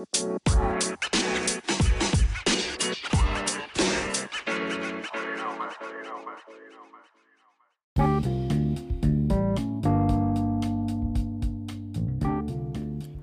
Música 0.00 0.79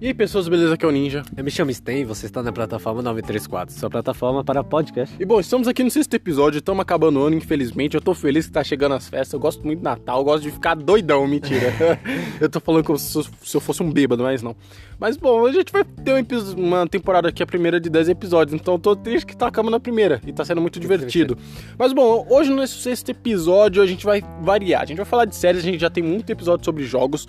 E 0.08 0.12
aí 0.12 0.14
pessoas, 0.14 0.48
beleza? 0.48 0.74
Aqui 0.74 0.86
é 0.86 0.88
o 0.88 0.92
Ninja. 0.92 1.22
Eu 1.36 1.44
me 1.44 1.52
chamo 1.52 1.70
Sten, 1.74 2.06
você 2.06 2.28
está 2.28 2.42
na 2.42 2.54
plataforma 2.54 3.02
934, 3.02 3.76
sua 3.76 3.90
plataforma 3.90 4.42
para 4.42 4.64
podcast. 4.64 5.14
E 5.20 5.26
bom, 5.26 5.38
estamos 5.38 5.68
aqui 5.68 5.84
no 5.84 5.92
sexto 5.92 6.14
episódio, 6.14 6.60
estamos 6.60 6.82
acabando 6.82 7.20
o 7.20 7.24
ano, 7.24 7.36
infelizmente. 7.36 7.96
Eu 7.96 8.00
tô 8.00 8.14
feliz 8.14 8.46
que 8.46 8.54
tá 8.54 8.64
chegando 8.64 8.96
as 8.96 9.10
festas. 9.10 9.34
Eu 9.34 9.40
gosto 9.42 9.66
muito 9.66 9.80
de 9.80 9.84
Natal, 9.84 10.20
eu 10.20 10.24
gosto 10.24 10.44
de 10.44 10.52
ficar 10.52 10.76
doidão, 10.76 11.28
mentira. 11.28 11.74
eu 12.40 12.50
tô 12.50 12.62
falando 12.62 12.86
como 12.86 12.98
se 12.98 13.18
eu 13.54 13.60
fosse 13.60 13.84
um 13.84 13.92
bêbado, 13.92 14.24
mas 14.24 14.42
não. 14.42 14.56
Mas 14.98 15.18
bom, 15.18 15.46
a 15.46 15.52
gente 15.52 15.74
vai 15.74 15.84
ter 15.84 16.14
um 16.14 16.54
uma 16.56 16.88
temporada 16.88 17.28
aqui, 17.28 17.44
a 17.44 17.46
primeira 17.46 17.78
de 17.78 17.90
10 17.90 18.08
episódios. 18.08 18.58
Então 18.58 18.76
eu 18.76 18.80
tô 18.80 18.96
triste 18.96 19.26
que 19.26 19.36
tá 19.36 19.48
acabando 19.48 19.76
a 19.76 19.80
primeira 19.80 20.22
e 20.26 20.32
tá 20.32 20.46
sendo 20.46 20.62
muito 20.62 20.80
divertido. 20.80 21.38
Mas 21.78 21.92
bom, 21.92 22.26
hoje 22.30 22.50
no 22.50 22.66
sexto 22.66 23.10
episódio 23.10 23.84
a 23.84 23.86
gente 23.86 24.06
vai 24.06 24.24
variar. 24.42 24.84
A 24.84 24.86
gente 24.86 24.96
vai 24.96 25.06
falar 25.06 25.26
de 25.26 25.36
séries, 25.36 25.64
a 25.64 25.66
gente 25.66 25.82
já 25.82 25.90
tem 25.90 26.02
muito 26.02 26.30
episódio 26.30 26.64
sobre 26.64 26.86
jogos. 26.86 27.28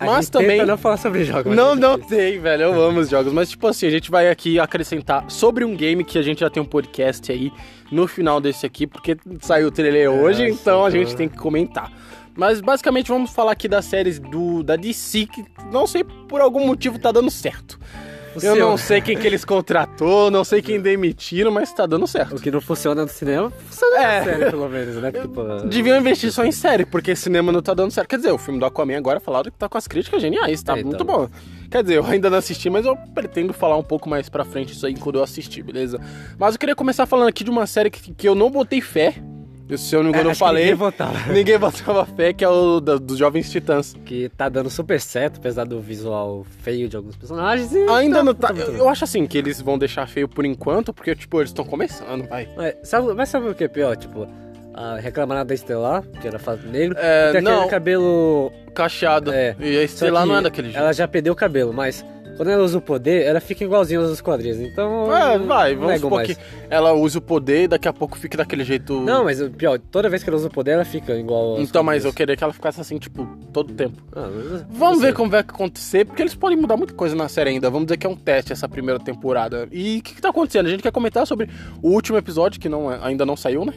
A 0.00 0.06
mas 0.06 0.30
também. 0.30 0.64
não 0.64 0.78
falar 0.78 0.96
sobre 0.96 1.24
jogos. 1.24 1.54
Não, 1.54 1.76
não 1.76 1.98
tem, 1.98 2.40
velho. 2.40 2.62
Eu 2.62 2.82
amo 2.82 3.00
os 3.00 3.10
jogos. 3.10 3.32
Mas, 3.34 3.50
tipo 3.50 3.66
assim, 3.66 3.86
a 3.86 3.90
gente 3.90 4.10
vai 4.10 4.30
aqui 4.30 4.58
acrescentar 4.58 5.30
sobre 5.30 5.62
um 5.62 5.76
game 5.76 6.02
que 6.02 6.18
a 6.18 6.22
gente 6.22 6.40
já 6.40 6.48
tem 6.48 6.62
um 6.62 6.66
podcast 6.66 7.30
aí 7.30 7.52
no 7.92 8.08
final 8.08 8.40
desse 8.40 8.64
aqui, 8.64 8.86
porque 8.86 9.16
saiu 9.40 9.68
o 9.68 9.70
trailer 9.70 10.10
hoje, 10.10 10.48
então 10.48 10.86
a 10.86 10.90
gente 10.90 11.14
tem 11.14 11.28
que 11.28 11.36
comentar. 11.36 11.92
Mas 12.34 12.60
basicamente 12.62 13.08
vamos 13.08 13.30
falar 13.30 13.52
aqui 13.52 13.68
das 13.68 13.84
séries 13.84 14.18
do, 14.18 14.62
da 14.62 14.74
DC, 14.74 15.26
que 15.26 15.44
não 15.70 15.86
sei 15.86 16.02
por 16.02 16.40
algum 16.40 16.66
motivo 16.66 16.98
tá 16.98 17.12
dando 17.12 17.30
certo. 17.30 17.78
O 18.34 18.36
Eu 18.36 18.54
seu- 18.54 18.56
não 18.56 18.76
sei 18.76 19.00
quem 19.00 19.16
que 19.18 19.26
eles 19.26 19.44
contratou, 19.44 20.30
não 20.30 20.44
sei 20.44 20.62
quem 20.62 20.80
demitiram, 20.80 21.50
mas 21.50 21.72
tá 21.72 21.84
dando 21.84 22.06
certo. 22.06 22.36
O 22.36 22.40
que 22.40 22.50
não 22.50 22.60
funciona 22.60 23.02
no 23.02 23.08
cinema, 23.08 23.50
funciona 23.68 23.96
É. 23.96 24.18
na 24.20 24.24
série, 24.24 24.50
pelo 24.50 24.68
menos, 24.68 24.94
né? 24.96 25.10
Porque, 25.10 25.26
pô, 25.28 25.42
Deviam 25.68 25.98
investir 25.98 26.30
só 26.30 26.44
em 26.44 26.52
série, 26.52 26.84
porque 26.86 27.16
cinema 27.16 27.50
não 27.50 27.60
tá 27.60 27.74
dando 27.74 27.90
certo. 27.90 28.08
Quer 28.08 28.16
dizer, 28.18 28.30
o 28.32 28.38
filme 28.38 28.60
do 28.60 28.66
Aquaman 28.66 28.96
agora 28.96 29.18
falaram 29.18 29.50
que 29.50 29.58
tá 29.58 29.68
com 29.68 29.76
as 29.76 29.88
críticas 29.88 30.22
geniais, 30.22 30.62
tá 30.62 30.78
É, 30.78 30.82
muito 30.84 31.02
então. 31.02 31.06
bom. 31.06 31.28
Quer 31.70 31.82
dizer, 31.82 31.96
eu 31.98 32.04
ainda 32.06 32.30
não 32.30 32.38
assisti, 32.38 32.70
mas 32.70 32.86
eu 32.86 32.96
pretendo 33.14 33.52
falar 33.52 33.76
um 33.76 33.82
pouco 33.82 34.08
mais 34.08 34.28
pra 34.28 34.44
frente 34.44 34.72
isso 34.74 34.86
aí 34.86 34.94
quando 34.94 35.16
eu 35.18 35.24
assistir, 35.24 35.62
beleza? 35.62 36.00
Mas 36.38 36.54
eu 36.54 36.58
queria 36.60 36.76
começar 36.76 37.06
falando 37.06 37.28
aqui 37.28 37.42
de 37.42 37.50
uma 37.50 37.66
série 37.66 37.90
que, 37.90 38.12
que 38.14 38.28
eu 38.28 38.34
não 38.36 38.48
botei 38.50 38.80
fé. 38.80 39.14
Se 39.78 39.94
eu 39.94 40.02
não 40.02 40.10
me 40.10 40.16
engano, 40.16 40.28
eu 40.28 40.30
É, 40.30 40.34
que 40.34 40.38
falei. 40.38 40.62
ninguém 40.64 40.76
votava. 40.76 41.18
Ninguém 41.32 41.58
botava 41.58 42.04
fé, 42.06 42.32
que 42.32 42.44
é 42.44 42.48
o 42.48 42.80
dos 42.80 43.16
Jovens 43.18 43.50
Titãs. 43.50 43.94
que 44.04 44.28
tá 44.36 44.48
dando 44.48 44.70
super 44.70 45.00
certo, 45.00 45.38
apesar 45.38 45.64
do 45.64 45.80
visual 45.80 46.44
feio 46.62 46.88
de 46.88 46.96
alguns 46.96 47.16
personagens. 47.16 47.72
e 47.72 47.78
Ainda 47.90 48.22
não 48.22 48.34
tá. 48.34 48.52
Eu, 48.56 48.76
eu 48.76 48.88
acho 48.88 49.04
assim 49.04 49.26
que 49.26 49.38
eles 49.38 49.60
vão 49.60 49.78
deixar 49.78 50.06
feio 50.08 50.28
por 50.28 50.44
enquanto, 50.44 50.92
porque, 50.92 51.14
tipo, 51.14 51.38
eles 51.40 51.50
estão 51.50 51.64
começando, 51.64 52.26
vai. 52.28 52.48
Mas 52.56 52.74
sabe, 52.84 53.12
mas 53.14 53.28
sabe 53.28 53.48
o 53.48 53.54
que 53.54 53.64
é 53.64 53.68
pior? 53.68 53.96
Tipo, 53.96 54.26
a 54.74 54.96
reclamar 54.96 55.44
da 55.44 55.52
Estelar, 55.54 56.02
que 56.20 56.26
era 56.26 56.38
fato 56.38 56.66
negro, 56.66 56.96
É, 56.98 57.32
e 57.34 57.36
aquele 57.38 57.66
cabelo. 57.68 58.52
Cacheado. 58.74 59.32
É. 59.32 59.56
E 59.60 59.82
a 59.82 59.86
que 59.88 60.10
não 60.10 60.36
é 60.36 60.42
daquele 60.42 60.68
jeito. 60.68 60.80
Ela 60.82 60.92
já 60.92 61.06
perdeu 61.08 61.32
o 61.32 61.36
cabelo, 61.36 61.72
mas 61.72 62.04
quando 62.36 62.48
ela 62.48 62.62
usa 62.64 62.78
o 62.78 62.80
poder, 62.80 63.26
ela 63.26 63.38
fica 63.40 63.62
igualzinha 63.64 64.00
aos 64.00 64.20
quadrinhos. 64.22 64.58
Então. 64.60 65.14
É, 65.14 65.36
vai, 65.38 65.74
vamos 65.74 66.00
supor 66.00 66.18
mais. 66.24 66.28
que 66.28 66.36
ela 66.70 66.92
usa 66.94 67.18
o 67.18 67.20
poder 67.20 67.64
e 67.64 67.68
daqui 67.68 67.86
a 67.86 67.92
pouco 67.92 68.16
fica 68.16 68.38
daquele 68.38 68.64
jeito. 68.64 68.98
Não, 69.02 69.24
mas 69.24 69.42
pior, 69.58 69.78
toda 69.78 70.08
vez 70.08 70.22
que 70.22 70.30
ela 70.30 70.38
usa 70.38 70.46
o 70.48 70.50
poder, 70.50 70.70
ela 70.72 70.84
fica 70.84 71.12
igual 71.14 71.56
aos 71.56 71.60
Então, 71.68 71.82
mas 71.82 71.96
eu 71.96 72.10
quadrinhos. 72.10 72.14
queria 72.16 72.36
que 72.36 72.44
ela 72.44 72.52
ficasse 72.54 72.80
assim, 72.80 72.96
tipo, 72.98 73.26
todo 73.52 73.74
tempo. 73.74 74.02
Ah, 74.16 74.28
mas- 74.34 74.64
Vamos 74.70 75.02
ver 75.02 75.12
como 75.12 75.30
vai 75.30 75.40
acontecer, 75.40 76.06
porque 76.06 76.22
eles 76.22 76.34
podem 76.34 76.56
mudar 76.56 76.76
muita 76.78 76.94
coisa 76.94 77.14
na 77.14 77.28
série 77.28 77.50
ainda. 77.50 77.68
Vamos 77.68 77.86
dizer 77.88 77.98
que 77.98 78.06
é 78.06 78.10
um 78.10 78.16
teste 78.16 78.52
essa 78.54 78.68
primeira 78.68 78.98
temporada. 78.98 79.68
E 79.70 79.98
o 79.98 80.02
que, 80.02 80.14
que 80.14 80.22
tá 80.22 80.30
acontecendo? 80.30 80.66
A 80.66 80.70
gente 80.70 80.82
quer 80.82 80.92
comentar 80.92 81.26
sobre 81.26 81.46
o 81.82 81.90
último 81.90 82.16
episódio, 82.16 82.58
que 82.58 82.68
não 82.70 82.90
é- 82.90 82.98
ainda 83.02 83.26
não 83.26 83.36
saiu, 83.36 83.66
né? 83.66 83.74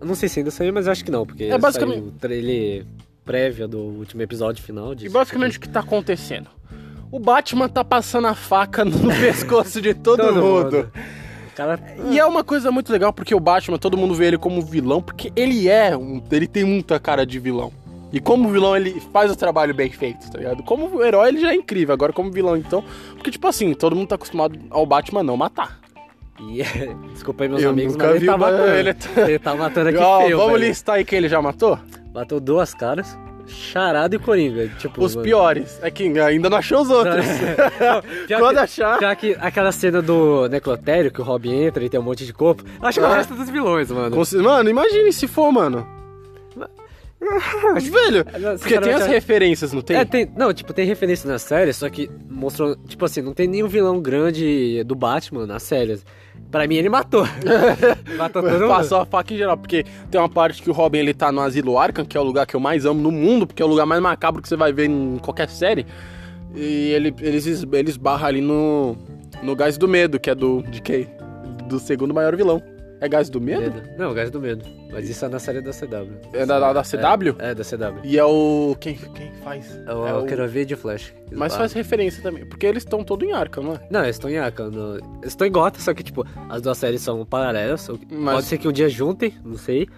Eu 0.00 0.06
não 0.06 0.14
sei 0.14 0.28
se 0.28 0.38
ainda 0.38 0.50
saiu, 0.52 0.72
mas 0.72 0.86
eu 0.86 0.92
acho 0.92 1.04
que 1.04 1.10
não, 1.10 1.26
porque 1.26 1.44
É 1.44 1.58
basicamente- 1.58 2.12
saiu 2.20 2.84
prévio 3.30 3.68
do 3.68 3.78
último 3.78 4.22
episódio 4.22 4.62
final. 4.62 4.92
E 4.92 4.96
disso. 4.96 5.12
basicamente 5.12 5.56
o 5.58 5.60
que 5.60 5.68
tá 5.68 5.80
acontecendo? 5.80 6.48
O 7.12 7.18
Batman 7.20 7.68
tá 7.68 7.84
passando 7.84 8.26
a 8.26 8.34
faca 8.34 8.84
no 8.84 9.08
pescoço 9.20 9.80
de 9.80 9.94
todo, 9.94 10.18
Todo 10.18 10.34
mundo. 10.42 10.64
mundo. 10.76 10.92
Cara. 11.54 11.78
E 12.10 12.18
é 12.18 12.24
uma 12.24 12.42
coisa 12.42 12.70
muito 12.72 12.90
legal 12.90 13.12
porque 13.12 13.34
o 13.34 13.40
Batman, 13.40 13.78
todo 13.78 13.96
mundo 13.96 14.14
vê 14.14 14.26
ele 14.26 14.38
como 14.38 14.62
vilão, 14.62 15.00
porque 15.02 15.32
ele 15.36 15.68
é 15.68 15.96
um. 15.96 16.22
Ele 16.30 16.46
tem 16.46 16.64
muita 16.64 16.98
cara 16.98 17.24
de 17.26 17.38
vilão. 17.38 17.72
E 18.12 18.18
como 18.18 18.48
vilão, 18.50 18.76
ele 18.76 19.00
faz 19.12 19.30
o 19.30 19.36
trabalho 19.36 19.72
bem 19.72 19.90
feito, 19.90 20.28
tá 20.30 20.38
ligado? 20.38 20.62
Como 20.64 21.00
herói, 21.04 21.28
ele 21.28 21.40
já 21.40 21.52
é 21.52 21.54
incrível. 21.54 21.92
Agora, 21.92 22.12
como 22.12 22.30
vilão, 22.32 22.56
então. 22.56 22.82
Porque, 23.14 23.30
tipo 23.30 23.46
assim, 23.46 23.72
todo 23.74 23.94
mundo 23.94 24.08
tá 24.08 24.14
acostumado 24.16 24.58
ao 24.70 24.84
Batman 24.84 25.22
não 25.22 25.36
matar. 25.36 25.78
E, 26.40 26.62
desculpa 27.12 27.44
aí, 27.44 27.48
meus 27.48 27.62
Eu 27.62 27.70
amigos, 27.70 27.94
mas 27.96 28.16
ele 28.16 28.26
tá 28.26 28.36
matando. 28.36 28.70
ele 28.72 28.90
Ele 29.30 29.38
tá- 29.38 29.50
tá, 29.52 29.56
matando 29.56 29.88
aqui 29.90 29.98
Ó, 29.98 30.20
feio, 30.22 30.36
vamos 30.38 30.52
velho. 30.54 30.68
listar 30.68 30.94
aí 30.96 31.04
quem 31.04 31.18
ele 31.18 31.28
já 31.28 31.40
matou? 31.42 31.78
Matou 32.12 32.40
duas 32.40 32.74
caras, 32.74 33.16
Charada 33.46 34.14
e 34.16 34.18
Coringa. 34.18 34.68
Tipo, 34.78 35.02
Os 35.04 35.14
mano. 35.14 35.24
piores. 35.24 35.78
É 35.82 35.90
que 35.90 36.04
ainda 36.18 36.50
não 36.50 36.58
achou 36.58 36.82
os 36.82 36.90
outros. 36.90 37.24
Pior 38.26 38.38
Quando 38.40 38.56
que- 38.56 38.62
achar. 38.62 38.98
Pior 38.98 39.16
que 39.16 39.36
aquela 39.40 39.72
cena 39.72 40.02
do 40.02 40.48
necrotério, 40.48 41.10
que 41.10 41.20
o 41.20 41.24
Robin 41.24 41.62
entra 41.64 41.84
e 41.84 41.88
tem 41.88 41.98
um 41.98 42.02
monte 42.02 42.24
de 42.26 42.32
corpo. 42.32 42.64
Acho 42.80 42.98
que 43.00 43.04
é 43.04 43.08
o 43.08 43.12
resto 43.12 43.34
dos 43.34 43.48
vilões, 43.50 43.90
mano. 43.90 44.16
Mano, 44.42 44.70
imagine 44.70 45.12
se 45.12 45.26
for, 45.28 45.50
mano. 45.52 45.86
Velho, 47.20 48.24
Não, 48.24 48.24
porque 48.24 48.40
tem 48.40 48.52
as 48.52 48.60
sinceramente, 48.62 49.08
referências, 49.10 49.72
não 49.74 49.82
tem? 49.82 49.96
É, 49.98 50.04
tem. 50.06 50.30
Não, 50.36 50.52
tipo, 50.54 50.72
tem 50.72 50.86
referência 50.86 51.30
na 51.30 51.38
série, 51.38 51.72
só 51.72 51.88
que 51.90 52.10
mostrou. 52.30 52.74
Tipo 52.76 53.04
assim, 53.04 53.20
não 53.20 53.34
tem 53.34 53.46
nenhum 53.46 53.68
vilão 53.68 54.00
grande 54.00 54.82
do 54.84 54.94
Batman 54.94 55.46
nas 55.46 55.62
séries. 55.62 56.04
Pra 56.50 56.66
mim, 56.66 56.74
ele 56.76 56.88
matou. 56.88 57.24
matou 58.18 58.42
todo 58.42 58.52
mundo. 58.52 58.66
Passou 58.68 58.98
a 58.98 59.06
faca 59.06 59.32
em 59.32 59.36
geral, 59.36 59.56
porque 59.56 59.84
tem 60.10 60.20
uma 60.20 60.28
parte 60.28 60.60
que 60.62 60.68
o 60.68 60.72
Robin 60.72 60.98
ele 60.98 61.14
tá 61.14 61.30
no 61.30 61.40
Asilo 61.40 61.78
Arkham, 61.78 62.04
que 62.04 62.16
é 62.16 62.20
o 62.20 62.24
lugar 62.24 62.44
que 62.46 62.56
eu 62.56 62.60
mais 62.60 62.84
amo 62.84 63.00
no 63.00 63.10
mundo, 63.12 63.46
porque 63.46 63.62
é 63.62 63.64
o 63.64 63.68
lugar 63.68 63.86
mais 63.86 64.02
macabro 64.02 64.42
que 64.42 64.48
você 64.48 64.56
vai 64.56 64.72
ver 64.72 64.86
em 64.90 65.18
qualquer 65.18 65.48
série. 65.48 65.86
E 66.54 66.90
ele, 66.90 67.14
eles, 67.20 67.46
es- 67.46 67.64
eles 67.72 67.96
barram 67.96 68.26
ali 68.26 68.40
no, 68.40 68.96
no 69.42 69.54
Gás 69.54 69.78
do 69.78 69.86
Medo, 69.86 70.18
que 70.18 70.28
é 70.28 70.34
do. 70.34 70.62
de 70.62 70.82
quem? 70.82 71.06
Do 71.68 71.78
segundo 71.78 72.12
maior 72.12 72.34
vilão. 72.34 72.60
É 73.00 73.08
Gás 73.08 73.30
do 73.30 73.40
Medo? 73.40 73.62
Medo. 73.62 73.82
Não, 73.96 74.12
Gás 74.12 74.30
do 74.30 74.40
Medo. 74.40 74.64
Mas 74.92 75.08
isso 75.08 75.24
é 75.24 75.28
na 75.28 75.38
série 75.38 75.60
da 75.62 75.70
CW. 75.72 76.12
É 76.32 76.44
da, 76.44 76.58
da, 76.60 76.72
da 76.74 76.82
CW? 76.82 77.36
É, 77.38 77.50
é, 77.50 77.54
da 77.54 77.64
CW. 77.64 78.00
E 78.04 78.18
é 78.18 78.24
o. 78.24 78.76
Quem, 78.78 78.94
quem 78.94 79.32
faz? 79.42 79.74
É 79.86 79.94
o, 79.94 80.06
É 80.06 80.14
o- 80.18 80.26
quero 80.26 80.46
de 80.66 80.76
Flash. 80.76 81.14
Mas 81.32 81.56
faz 81.56 81.72
referência 81.72 82.22
também, 82.22 82.44
porque 82.44 82.66
eles 82.66 82.82
estão 82.82 83.02
todos 83.02 83.26
em 83.26 83.32
Arkham, 83.32 83.62
não 83.62 83.74
é? 83.74 83.80
Não, 83.90 84.02
eles 84.02 84.16
estão 84.16 84.28
em 84.28 84.36
Arkham. 84.38 84.70
no- 84.70 84.96
Eles 84.96 85.28
estão 85.28 85.46
em 85.46 85.50
Gotham, 85.52 85.80
só 85.80 85.94
que, 85.94 86.02
tipo, 86.02 86.26
as 86.48 86.60
duas 86.60 86.76
séries 86.76 87.00
são 87.00 87.24
paralelas. 87.24 87.88
Mas- 88.10 88.34
Pode 88.34 88.46
ser 88.46 88.58
que 88.58 88.68
um 88.68 88.72
dia 88.72 88.88
juntem, 88.88 89.32
não 89.44 89.56
sei. 89.56 89.88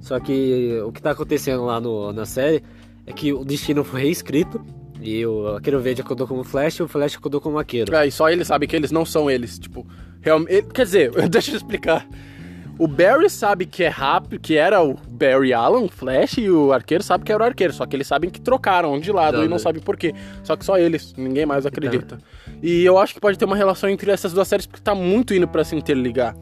Só 0.00 0.18
que 0.18 0.80
o 0.84 0.90
que 0.92 1.02
tá 1.02 1.10
acontecendo 1.10 1.64
lá 1.64 1.80
no, 1.80 2.12
na 2.12 2.24
série 2.24 2.62
é 3.06 3.12
que 3.12 3.32
o 3.32 3.44
destino 3.44 3.84
foi 3.84 4.02
reescrito. 4.02 4.60
E 5.00 5.24
o 5.24 5.54
Arqueiro 5.54 5.78
Verde 5.78 6.00
acordou 6.00 6.26
como 6.26 6.42
Flash 6.42 6.76
e 6.78 6.82
o 6.82 6.88
Flash 6.88 7.16
acordou 7.16 7.40
como 7.40 7.56
Arqueiro. 7.56 7.94
É, 7.94 8.06
e 8.08 8.10
só 8.10 8.28
ele 8.30 8.44
sabe 8.44 8.66
que 8.66 8.74
eles 8.74 8.90
não 8.90 9.04
são 9.04 9.30
eles, 9.30 9.56
tipo, 9.56 9.86
realmente. 10.20 10.64
Quer 10.74 10.84
dizer, 10.84 11.12
deixa 11.30 11.52
eu 11.52 11.56
explicar. 11.56 12.04
O 12.78 12.86
Barry 12.86 13.28
sabe 13.28 13.66
que 13.66 13.82
é 13.82 13.88
rápido, 13.88 14.38
que 14.38 14.56
era 14.56 14.80
o 14.82 14.94
Barry 14.94 15.52
Allen, 15.52 15.86
o 15.86 15.88
Flash, 15.88 16.38
e 16.38 16.48
o 16.48 16.72
arqueiro 16.72 17.02
sabe 17.02 17.24
que 17.24 17.32
era 17.32 17.42
o 17.42 17.46
arqueiro. 17.46 17.72
Só 17.72 17.84
que 17.84 17.96
eles 17.96 18.06
sabem 18.06 18.30
que 18.30 18.40
trocaram 18.40 18.98
de 19.00 19.10
lado 19.10 19.44
e 19.44 19.48
não 19.48 19.58
sabem 19.58 19.82
por 19.82 19.96
quê. 19.96 20.14
Só 20.44 20.54
que 20.56 20.64
só 20.64 20.78
eles, 20.78 21.12
ninguém 21.16 21.44
mais 21.44 21.66
acredita. 21.66 22.18
E 22.62 22.84
eu 22.84 22.96
acho 22.96 23.14
que 23.14 23.20
pode 23.20 23.36
ter 23.36 23.44
uma 23.46 23.56
relação 23.56 23.90
entre 23.90 24.10
essas 24.12 24.32
duas 24.32 24.46
séries, 24.46 24.64
porque 24.66 24.80
tá 24.82 24.94
muito 24.94 25.34
indo 25.34 25.48
pra 25.48 25.64
se 25.64 25.74
interligar. 25.74 26.36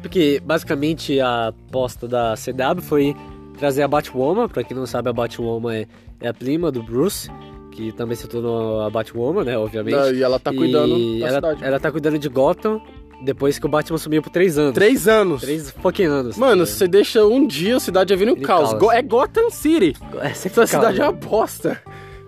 Porque, 0.00 0.40
basicamente, 0.44 1.20
a 1.20 1.48
aposta 1.48 2.06
da 2.06 2.34
CW 2.36 2.80
foi 2.82 3.14
trazer 3.58 3.82
a 3.82 3.88
Batwoman. 3.88 4.48
Pra 4.48 4.62
quem 4.62 4.76
não 4.76 4.86
sabe, 4.86 5.10
a 5.10 5.12
Batwoman 5.12 5.74
é, 5.74 5.86
é 6.20 6.28
a 6.28 6.32
prima 6.34 6.70
do 6.70 6.82
Bruce, 6.82 7.28
que 7.72 7.90
também 7.92 8.16
se 8.16 8.28
tornou 8.28 8.80
a 8.80 8.88
Batwoman, 8.88 9.42
né? 9.44 9.58
Obviamente. 9.58 10.14
E 10.14 10.22
ela 10.22 10.38
tá 10.38 10.52
cuidando 10.52 10.96
E 10.96 11.20
da 11.20 11.26
ela, 11.26 11.34
cidade. 11.36 11.64
ela 11.64 11.80
tá 11.80 11.90
cuidando 11.90 12.18
de 12.18 12.28
Gotham 12.28 12.80
depois 13.22 13.58
que 13.58 13.66
o 13.66 13.68
Batman 13.68 13.98
sumiu 13.98 14.22
por 14.22 14.30
três 14.30 14.56
anos. 14.58 14.74
Três 14.74 15.06
anos. 15.08 15.40
Três 15.42 15.70
fucking 15.70 16.04
anos. 16.04 16.36
Mano, 16.36 16.66
você 16.66 16.86
deixa 16.88 17.24
um 17.24 17.46
dia, 17.46 17.76
a 17.76 17.80
cidade 17.80 18.10
já 18.10 18.16
vira 18.16 18.32
um 18.32 18.34
Vira 18.34 18.46
caos. 18.46 18.72
caos. 18.74 18.92
É 18.92 19.02
Gotham 19.02 19.50
City. 19.50 19.96
Essa 20.20 20.48
Essa 20.48 20.66
cidade 20.66 21.00
é 21.00 21.04
uma 21.04 21.12
bosta. 21.12 21.80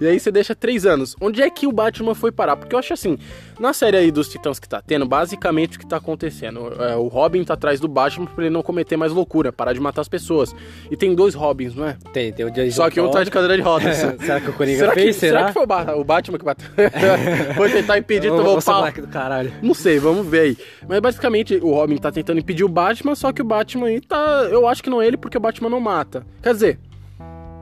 E 0.03 0.09
aí 0.09 0.19
você 0.21 0.31
deixa 0.31 0.55
três 0.55 0.85
anos. 0.87 1.15
Onde 1.21 1.43
é 1.43 1.49
que 1.49 1.67
o 1.67 1.73
Batman 1.73 2.15
foi 2.15 2.33
parar? 2.33 2.57
Porque 2.57 2.75
eu 2.75 2.79
acho 2.79 2.93
assim, 2.93 3.17
na 3.61 3.73
série 3.73 3.97
aí 3.97 4.11
dos 4.11 4.29
Titãs 4.29 4.59
que 4.59 4.69
tá 4.69 4.83
tendo, 4.83 5.07
basicamente 5.07 5.77
o 5.77 5.81
que 5.81 5.87
tá 5.87 5.97
acontecendo? 5.97 6.73
É, 6.83 6.97
o 6.97 7.07
Robin 7.09 7.45
tá 7.45 7.55
atrás 7.55 7.79
do 7.81 7.89
Batman 7.89 8.27
pra 8.27 8.45
ele 8.45 8.53
não 8.53 8.63
cometer 8.63 8.97
mais 8.97 9.13
loucura, 9.13 9.53
parar 9.53 9.73
de 9.73 9.81
matar 9.81 10.01
as 10.01 10.09
pessoas. 10.09 10.55
E 10.91 10.97
tem 10.97 11.15
dois 11.15 11.35
Robins, 11.35 11.75
não 11.75 11.87
é? 11.87 11.97
Tem, 12.13 12.33
tem 12.33 12.45
o 12.47 12.51
Jason 12.51 12.77
Só 12.77 12.91
que 12.91 13.01
um 13.01 13.11
tá 13.11 13.23
de 13.25 13.31
cadeira 13.31 13.57
de 13.57 13.63
rodas. 13.63 13.97
será 14.21 14.41
que 14.41 14.51
o 14.51 14.53
Coringa 14.53 14.79
será, 14.79 14.93
que, 14.95 15.01
fez? 15.01 15.17
será 15.17 15.39
Será? 15.39 15.47
que 15.49 15.53
foi 15.55 15.63
o, 15.63 15.67
Ba- 15.67 15.95
o 15.97 16.05
Batman 16.05 16.39
que 16.39 16.45
bateu? 16.45 16.69
foi 17.57 17.71
tentar 17.71 17.99
impedir, 17.99 18.29
tomou 18.29 18.61
seu 18.61 18.73
pau. 18.73 18.91
do 18.93 19.09
caralho. 19.09 19.53
Não 19.63 19.75
sei, 19.75 19.99
vamos 19.99 20.27
ver 20.27 20.41
aí. 20.41 20.57
Mas 20.89 21.01
basicamente 21.01 21.57
o 21.57 21.73
Robin 21.73 21.97
tá 21.97 22.11
tentando 22.11 22.39
impedir 22.41 22.65
o 22.65 22.69
Batman, 22.69 23.15
só 23.15 23.33
que 23.33 23.41
o 23.43 23.45
Batman 23.45 23.87
aí 23.87 24.01
tá. 24.01 24.49
Eu 24.51 24.67
acho 24.67 24.83
que 24.83 24.91
não 24.91 25.01
é 25.01 25.07
ele 25.07 25.17
porque 25.17 25.37
o 25.37 25.41
Batman 25.41 25.69
não 25.71 25.81
mata. 25.81 26.25
Quer 26.43 26.53
dizer, 26.55 26.79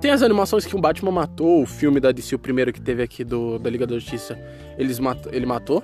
tem 0.01 0.11
as 0.11 0.23
animações 0.23 0.65
que 0.67 0.75
o 0.75 0.81
Batman 0.81 1.11
matou, 1.13 1.63
o 1.63 1.67
filme 1.67 2.01
da 2.01 2.11
DC, 2.13 2.35
o 2.35 2.39
primeiro 2.39 2.73
que 2.73 2.81
teve 2.81 3.03
aqui 3.03 3.23
do, 3.25 3.59
da 3.59 3.69
Liga 3.71 3.87
da 3.87 3.95
Justiça, 3.95 4.39
eles 4.79 4.99
mat... 4.99 5.19
ele 5.33 5.47
matou. 5.47 5.83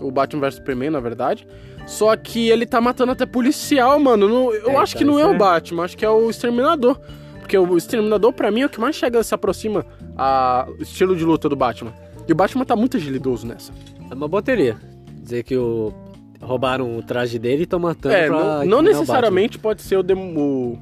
o 0.00 0.10
Batman 0.10 0.40
vs 0.42 0.54
Superman, 0.56 0.90
na 0.90 1.00
verdade. 1.00 1.46
Só 1.86 2.14
que 2.16 2.48
ele 2.50 2.66
tá 2.66 2.80
matando 2.80 3.12
até 3.12 3.24
policial, 3.24 3.98
mano. 4.00 4.28
Não- 4.28 4.52
eu 4.52 4.70
É, 4.72 4.76
acho 4.76 4.94
que 4.96 5.04
cara, 5.04 5.10
não 5.12 5.18
é 5.18 5.22
isso 5.22 5.30
o 5.30 5.34
é- 5.34 5.38
Batman, 5.38 5.84
acho 5.84 5.96
que 5.96 6.04
é 6.04 6.10
o 6.10 6.28
Exterminador. 6.28 6.98
Porque 7.38 7.56
o 7.56 7.76
Exterminador, 7.76 8.32
pra 8.32 8.50
mim, 8.50 8.62
é 8.62 8.66
o 8.66 8.68
que 8.68 8.80
mais 8.80 8.96
chega, 8.96 9.22
se 9.22 9.32
aproxima 9.34 9.86
a 10.18 10.66
estilo 10.80 11.14
de 11.14 11.24
luta 11.24 11.48
do 11.48 11.54
Batman. 11.54 11.92
E 12.26 12.32
o 12.32 12.34
Batman 12.34 12.64
tá 12.64 12.74
muito 12.74 12.96
agilidoso 12.96 13.46
nessa. 13.46 13.72
É 14.10 14.14
uma 14.14 14.26
boteria. 14.26 14.76
Dizer 15.22 15.44
que 15.44 15.56
o... 15.56 15.92
roubaram 16.40 16.98
o 16.98 17.02
traje 17.04 17.38
dele 17.38 17.60
e 17.60 17.62
estão 17.62 17.78
matando 17.78 18.14
É, 18.16 18.26
pra 18.26 18.36
não, 18.36 18.64
não 18.66 18.82
necessariamente 18.82 19.58
pode 19.60 19.80
ser 19.82 19.96
o, 19.96 20.02
dem- 20.02 20.34
o 20.36 20.76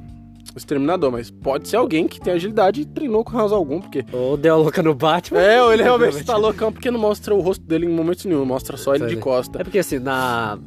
Exterminador, 0.56 1.10
mas 1.10 1.30
pode 1.30 1.68
ser 1.68 1.76
alguém 1.76 2.06
que 2.06 2.20
tem 2.20 2.32
agilidade 2.32 2.82
e 2.82 2.84
treinou 2.84 3.24
com 3.24 3.36
razão 3.36 3.58
algum, 3.58 3.80
porque... 3.80 4.04
Ou 4.12 4.36
deu 4.36 4.54
a 4.54 4.56
louca 4.56 4.82
no 4.82 4.94
Batman. 4.94 5.40
É, 5.40 5.62
ou 5.62 5.72
ele 5.72 5.82
realmente 5.82 6.22
tá 6.24 6.36
loucão, 6.36 6.72
porque 6.72 6.90
não 6.90 6.98
mostra 7.00 7.34
o 7.34 7.40
rosto 7.40 7.64
dele 7.64 7.86
em 7.86 7.88
momento 7.88 8.28
nenhum, 8.28 8.44
mostra 8.44 8.76
só 8.76 8.94
ele 8.94 9.06
de 9.06 9.16
costa. 9.16 9.60
É 9.60 9.64
porque 9.64 9.78
assim, 9.80 9.98
na, 9.98 10.58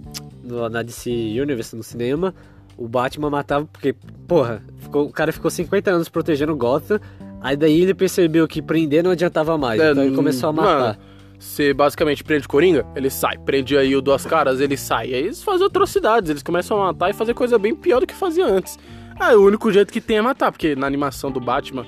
na 0.70 0.82
DC 0.84 1.10
Universe, 1.10 1.76
no 1.76 1.84
cinema, 1.84 2.34
o 2.78 2.88
Batman 2.88 3.30
matava 3.30 3.66
porque, 3.72 3.96
porra, 4.28 4.62
ficou- 4.78 5.06
o 5.06 5.12
cara 5.12 5.32
ficou 5.32 5.50
50 5.50 5.90
anos 5.92 6.10
protegendo 6.10 6.56
Gotham, 6.56 7.00
aí 7.42 7.56
daí 7.56 7.82
ele 7.82 7.94
percebeu 7.94 8.48
que 8.48 8.62
prender 8.62 9.04
não 9.04 9.12
adiantava 9.12 9.58
mais, 9.58 9.80
É, 9.80 9.92
então 9.92 10.04
ele 10.04 10.16
começou 10.16 10.50
a 10.50 10.54
matar. 10.54 10.80
Mano, 10.80 10.98
você 11.40 11.72
basicamente 11.74 12.24
prende 12.24 12.46
o 12.46 12.50
Coringa, 12.50 12.86
ele 12.96 13.10
sai. 13.12 13.38
Prende 13.38 13.78
aí 13.78 13.96
o 13.96 14.02
Duas 14.02 14.26
Caras, 14.26 14.60
ele 14.60 14.76
sai. 14.76 15.14
Aí 15.14 15.24
eles 15.26 15.44
fazem 15.44 15.68
atrocidades, 15.68 16.30
eles 16.32 16.42
começam 16.44 16.82
a 16.82 16.88
matar 16.88 17.10
e 17.12 17.14
fazer 17.14 17.34
coisa 17.36 17.58
bem 17.60 17.76
pior 17.76 18.00
do 18.00 18.08
que 18.08 18.14
fazia 18.16 18.46
antes. 18.46 18.78
Ah, 19.20 19.34
o 19.36 19.46
único 19.46 19.72
jeito 19.72 19.92
que 19.92 20.00
tem 20.02 20.18
é 20.18 20.22
matar, 20.22 20.52
porque 20.52 20.76
na 20.76 20.86
animação 20.88 21.32
do 21.32 21.40
Batman, 21.40 21.86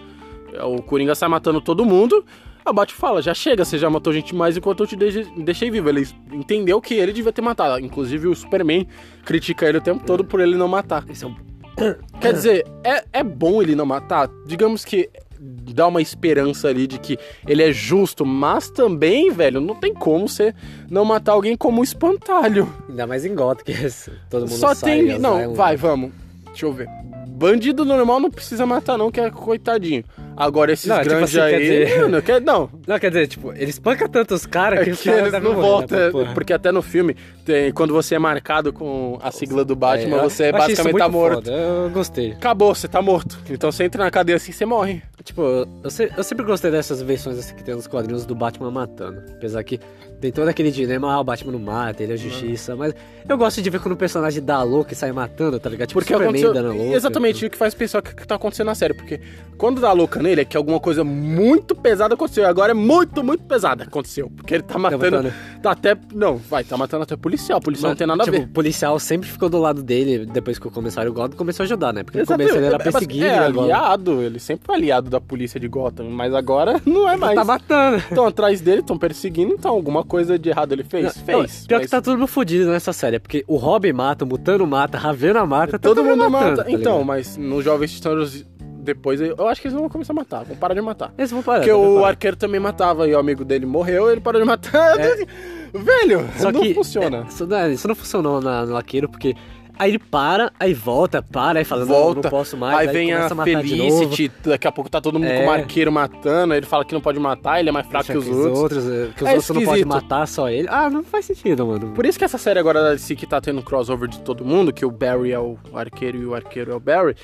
é, 0.53 0.63
o 0.63 0.81
Coringa 0.81 1.13
sai 1.15 1.29
matando 1.29 1.61
todo 1.61 1.85
mundo. 1.85 2.25
A 2.65 2.73
Batman 2.73 2.99
fala, 2.99 3.21
já 3.21 3.33
chega, 3.33 3.63
você 3.65 3.77
já 3.77 3.89
matou 3.89 4.11
gente 4.13 4.35
mais 4.35 4.57
enquanto 4.57 4.81
eu 4.83 4.87
te 4.87 4.95
deixei, 4.95 5.71
vivo. 5.71 5.89
Ele 5.89 6.07
entendeu 6.31 6.79
que 6.81 6.93
ele 6.93 7.13
devia 7.13 7.31
ter 7.31 7.41
matado. 7.41 7.83
Inclusive 7.83 8.27
o 8.27 8.35
Superman 8.35 8.87
critica 9.25 9.67
ele 9.67 9.77
o 9.77 9.81
tempo 9.81 10.03
todo 10.05 10.23
por 10.23 10.39
ele 10.39 10.55
não 10.55 10.67
matar. 10.67 11.03
Esse 11.09 11.23
é 11.23 11.27
um... 11.27 11.35
Quer 12.19 12.33
dizer, 12.33 12.65
é, 12.83 13.03
é 13.13 13.23
bom 13.23 13.61
ele 13.61 13.75
não 13.75 13.85
matar. 13.85 14.29
Digamos 14.45 14.83
que 14.83 15.09
dá 15.39 15.87
uma 15.87 16.01
esperança 16.01 16.67
ali 16.67 16.85
de 16.85 16.99
que 16.99 17.17
ele 17.47 17.63
é 17.63 17.71
justo, 17.71 18.25
mas 18.25 18.69
também, 18.69 19.31
velho, 19.31 19.61
não 19.61 19.73
tem 19.73 19.93
como 19.93 20.27
você 20.27 20.53
não 20.89 21.05
matar 21.05 21.31
alguém 21.31 21.55
como 21.55 21.79
um 21.79 21.83
espantalho. 21.83 22.67
Ainda 22.89 23.07
mais 23.07 23.25
em 23.25 23.33
Gotham, 23.33 23.63
que 23.63 23.71
esse- 23.71 24.11
todo 24.29 24.41
mundo 24.41 24.57
Só 24.59 24.73
sai, 24.75 24.99
tem. 25.05 25.17
Não, 25.19 25.39
é 25.39 25.47
vai, 25.47 25.77
vamos. 25.77 26.11
Deixa 26.47 26.65
eu 26.65 26.73
ver. 26.73 26.89
Bandido 27.39 27.85
normal 27.85 28.19
não 28.19 28.29
precisa 28.29 28.65
matar, 28.65 28.97
não, 28.97 29.09
que 29.09 29.19
é 29.19 29.29
coitadinho. 29.31 30.03
Agora 30.35 30.71
esses 30.73 30.85
Não, 30.85 30.97
tipo 30.97 31.09
grandes 31.09 31.33
quer 31.33 31.43
aí. 31.43 31.59
dizer- 31.85 32.01
Mano, 32.01 32.21
quer- 32.21 32.41
não, 32.41 32.69
Não, 32.87 32.99
quer 32.99 33.09
dizer, 33.09 33.27
tipo, 33.27 33.51
ele 33.53 33.69
espanca 33.69 34.07
tanto 34.07 34.33
os 34.33 34.45
caras 34.45 34.79
é 34.79 34.83
que, 34.83 34.91
que, 34.91 34.95
os 34.95 35.03
caras 35.03 35.19
eles 35.33 35.43
não 35.43 35.53
né, 35.55 35.61
voltam. 35.61 36.11
porra. 36.11 36.33
porque 36.33 36.53
até 36.53 36.71
no 36.71 36.81
filme, 36.81 37.15
tem, 37.45 37.71
quando 37.71 37.93
você 37.93 38.15
é 38.15 38.19
marcado 38.19 38.71
com 38.73 39.17
a 39.21 39.31
sigla 39.31 39.63
do 39.65 39.75
Batman, 39.75 40.17
É, 40.17 40.21
você 40.23 40.51
basicamente 40.51 40.97
tá 40.97 41.09
morto. 41.09 41.35
foda, 41.45 41.51
Eu 41.51 41.89
gostei. 41.91 42.31
Acabou, 42.33 42.73
você 42.75 42.87
tá 42.87 43.01
morto. 43.01 43.37
Então 43.49 43.71
você 43.71 43.83
entra 43.85 44.03
na 44.03 44.11
cadeia 44.11 44.35
assim, 44.37 44.51
você 44.51 44.65
morre. 44.65 45.01
Tipo, 45.23 45.41
eu, 45.41 45.67
eu 45.83 46.23
sempre 46.23 46.45
gostei 46.45 46.71
dessas 46.71 47.01
versões 47.01 47.37
assim, 47.37 47.53
que 47.55 47.63
tem 47.63 47.75
nos 47.75 47.87
quadrinhos 47.87 48.25
do 48.25 48.33
Batman 48.35 48.71
matando. 48.71 49.21
Apesar 49.33 49.61
que 49.63 49.79
tem 50.19 50.31
todo 50.31 50.47
aquele 50.47 50.71
dilema, 50.71 51.13
ah, 51.13 51.19
o 51.21 51.23
Batman 51.23 51.53
não 51.53 51.59
mata, 51.59 52.03
ele 52.03 52.13
é 52.13 52.17
justiça, 52.17 52.75
mas 52.75 52.93
eu 53.27 53.37
gosto 53.37 53.61
de 53.61 53.69
ver 53.69 53.79
quando 53.79 53.93
o 53.93 53.97
personagem 53.97 54.43
dá 54.43 54.55
a 54.55 54.63
louca 54.63 54.91
e 54.93 54.95
sai 54.95 55.11
matando, 55.11 55.59
tá 55.59 55.69
ligado? 55.69 55.89
Tipo, 55.89 55.99
Porque 55.99 56.13
Superman 56.13 56.53
dando 56.53 56.73
louca. 56.73 56.95
Exatamente 56.95 57.45
o 57.45 57.49
que 57.49 57.57
faz 57.57 57.73
pensar 57.73 57.99
o 57.99 58.01
que, 58.01 58.27
tá 58.27 58.35
acontecendo 58.35 58.67
na 58.67 58.75
série. 58.75 58.93
Porque 58.93 59.21
quando 59.57 59.79
dá 59.79 59.91
louca 59.91 60.21
nele 60.21 60.41
é 60.41 60.45
que 60.45 60.57
alguma 60.57 60.79
coisa 60.79 61.03
muito 61.03 61.75
pesada 61.75 62.15
aconteceu. 62.15 62.43
E 62.43 62.47
agora 62.47 62.71
é 62.71 62.73
muito, 62.73 63.23
muito 63.23 63.43
pesada 63.43 63.83
aconteceu. 63.83 64.29
Porque 64.35 64.55
ele 64.55 64.63
tá 64.63 64.77
matando. 64.77 65.03
matando. 65.03 65.33
Tá 65.61 65.71
até. 65.71 65.95
Não, 66.13 66.37
vai, 66.37 66.63
tá 66.63 66.77
matando 66.77 67.03
até 67.03 67.15
policial. 67.15 67.59
Policial 67.59 67.89
não 67.91 67.95
tem 67.95 68.07
nada 68.07 68.23
tipo, 68.23 68.35
a 68.35 68.39
ver. 68.39 68.45
O 68.45 68.49
policial 68.49 68.97
sempre 68.99 69.27
ficou 69.27 69.49
do 69.49 69.57
lado 69.59 69.83
dele 69.83 70.25
depois 70.25 70.57
que 70.57 70.67
o 70.67 70.71
comissário 70.71 71.11
Gordon 71.11 71.35
começou 71.35 71.63
a 71.63 71.65
ajudar, 71.65 71.93
né? 71.93 72.03
Porque 72.03 72.19
no 72.19 72.25
começo 72.25 72.55
ele 72.55 72.65
era 72.65 72.75
É, 72.75 72.79
mas 72.79 72.93
perseguido 72.93 73.25
é, 73.25 73.37
aliado, 73.39 74.21
ele 74.21 74.39
sempre 74.39 74.65
foi 74.65 74.75
aliado 74.75 75.09
da 75.09 75.19
polícia 75.19 75.59
de 75.59 75.67
Gotham, 75.67 76.09
mas 76.09 76.33
agora 76.33 76.79
não 76.85 77.09
é 77.09 77.17
mais. 77.17 77.35
tá 77.35 77.43
matando. 77.43 77.97
Estão 77.97 78.25
atrás 78.25 78.61
dele, 78.61 78.81
estão 78.81 78.97
perseguindo, 78.97 79.53
então 79.53 79.71
alguma 79.71 80.03
coisa 80.03 80.39
de 80.39 80.49
errado 80.49 80.71
ele 80.71 80.83
fez? 80.83 81.05
Não, 81.05 81.23
fez. 81.23 81.67
pior 81.67 81.77
mas 81.77 81.85
que 81.85 81.91
tá 81.91 82.01
todo 82.01 82.17
mundo 82.17 82.27
fudido 82.27 82.69
nessa 82.69 82.93
série, 82.93 83.19
porque 83.19 83.43
o 83.47 83.57
Robin 83.57 83.93
mata, 83.93 84.23
o 84.23 84.27
Mutano 84.27 84.65
mata, 84.65 84.97
a 84.97 85.01
Ravena 85.01 85.45
mata, 85.45 85.77
tá 85.77 85.89
todo 85.89 86.03
mundo 86.03 86.29
matando, 86.29 86.57
mata. 86.57 86.63
tá 86.63 86.71
então, 86.71 87.03
mas 87.03 87.37
nos 87.37 87.63
Jovens 87.63 87.91
Titãs 87.91 88.45
depois 88.79 89.19
eu 89.21 89.47
acho 89.47 89.61
que 89.61 89.67
eles 89.67 89.77
vão 89.77 89.89
começar 89.89 90.13
a 90.13 90.15
matar, 90.15 90.43
vão 90.45 90.55
parar 90.55 90.73
de 90.73 90.81
matar. 90.81 91.13
Eles 91.17 91.31
vão 91.31 91.43
parar. 91.43 91.59
Porque 91.59 91.71
o 91.71 91.95
parar. 91.95 92.07
arqueiro 92.09 92.37
também 92.37 92.59
matava 92.59 93.07
e 93.07 93.13
o 93.13 93.19
amigo 93.19 93.43
dele 93.45 93.65
morreu, 93.65 94.09
ele 94.11 94.21
parou 94.21 94.41
de 94.41 94.47
matar. 94.47 94.95
Velho, 95.73 96.27
Só 96.37 96.51
não 96.51 96.61
que 96.61 96.73
funciona. 96.73 97.17
é, 97.25 97.27
isso, 97.29 97.45
não, 97.45 97.71
isso 97.71 97.87
não 97.87 97.95
funcionou 97.95 98.41
na, 98.41 98.65
no 98.65 98.75
Arqueiro, 98.75 99.07
porque 99.07 99.35
aí 99.77 99.91
ele 99.91 99.99
para, 99.99 100.51
aí 100.59 100.73
volta, 100.73 101.21
para, 101.21 101.59
aí 101.59 101.63
fala, 101.65 101.81
não, 101.85 101.87
Volta, 101.93 102.21
não 102.23 102.29
posso 102.29 102.57
mais, 102.57 102.75
aí 102.79 102.87
vem 102.87 103.13
a. 103.13 103.29
Felicity, 103.29 104.31
daqui 104.43 104.67
a 104.67 104.71
pouco 104.71 104.89
tá 104.89 104.99
todo 104.99 105.19
mundo 105.19 105.29
É. 105.29 105.41
com 105.43 105.47
o 105.47 105.51
arqueiro 105.51 105.91
matando, 105.91 106.53
aí 106.53 106.59
ele 106.59 106.65
fala 106.65 106.83
que 106.83 106.93
não 106.93 106.99
pode 107.01 107.19
matar, 107.19 107.59
ele 107.59 107.69
é 107.69 107.71
mais 107.71 107.85
fraco 107.85 108.07
que 108.07 108.13
Deixa 108.13 108.29
os 108.29 108.57
outros. 108.59 108.87
é, 108.89 109.09
que 109.15 109.23
os 109.23 109.29
É 109.29 109.33
outros 109.35 109.49
não 109.49 109.55
podem 109.63 109.81
esquisito. 109.81 109.87
matar, 109.87 110.27
só 110.27 110.49
ele. 110.49 110.67
Ah, 110.71 110.89
não 110.89 111.03
faz 111.03 111.25
sentido, 111.25 111.65
mano. 111.67 111.91
Por 111.93 112.05
isso 112.05 112.17
que 112.17 112.25
essa 112.25 112.37
série 112.39 112.59
agora 112.59 112.81
da 112.81 112.91
DC 112.93 113.15
que 113.15 113.27
tá 113.27 113.39
tendo 113.39 113.61
crossover 113.61 114.09
de 114.09 114.19
todo 114.21 114.43
mundo, 114.43 114.73
que 114.73 114.83
o 114.85 114.91
Barry 114.91 115.31
é 115.31 115.39
o 115.39 115.55
arqueiro 115.73 116.17
e 116.17 116.25
o 116.25 116.33
arqueiro 116.33 116.71
é 116.71 116.75
o 116.75 116.79
Barry, 116.79 117.15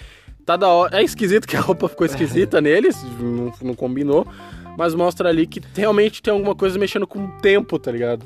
tá 0.46 0.56
da 0.56 0.68
hora. 0.68 1.00
É 1.00 1.04
esquisito 1.04 1.48
que 1.48 1.56
a 1.56 1.62
roupa 1.62 1.88
ficou 1.90 2.06
esquisita 2.06 2.60
neles, 2.62 3.02
não, 3.20 3.52
não 3.62 3.74
combinou, 3.74 4.26
mas 4.78 4.94
mostra 4.94 5.30
ali 5.30 5.48
que 5.48 5.62
realmente 5.76 6.22
tem 6.22 6.32
alguma 6.34 6.56
coisa 6.56 6.78
mexendo 6.78 7.08
com 7.08 7.26
o 7.26 7.28
tempo, 7.42 7.80
tá 7.80 7.92
ligado? 7.92 8.26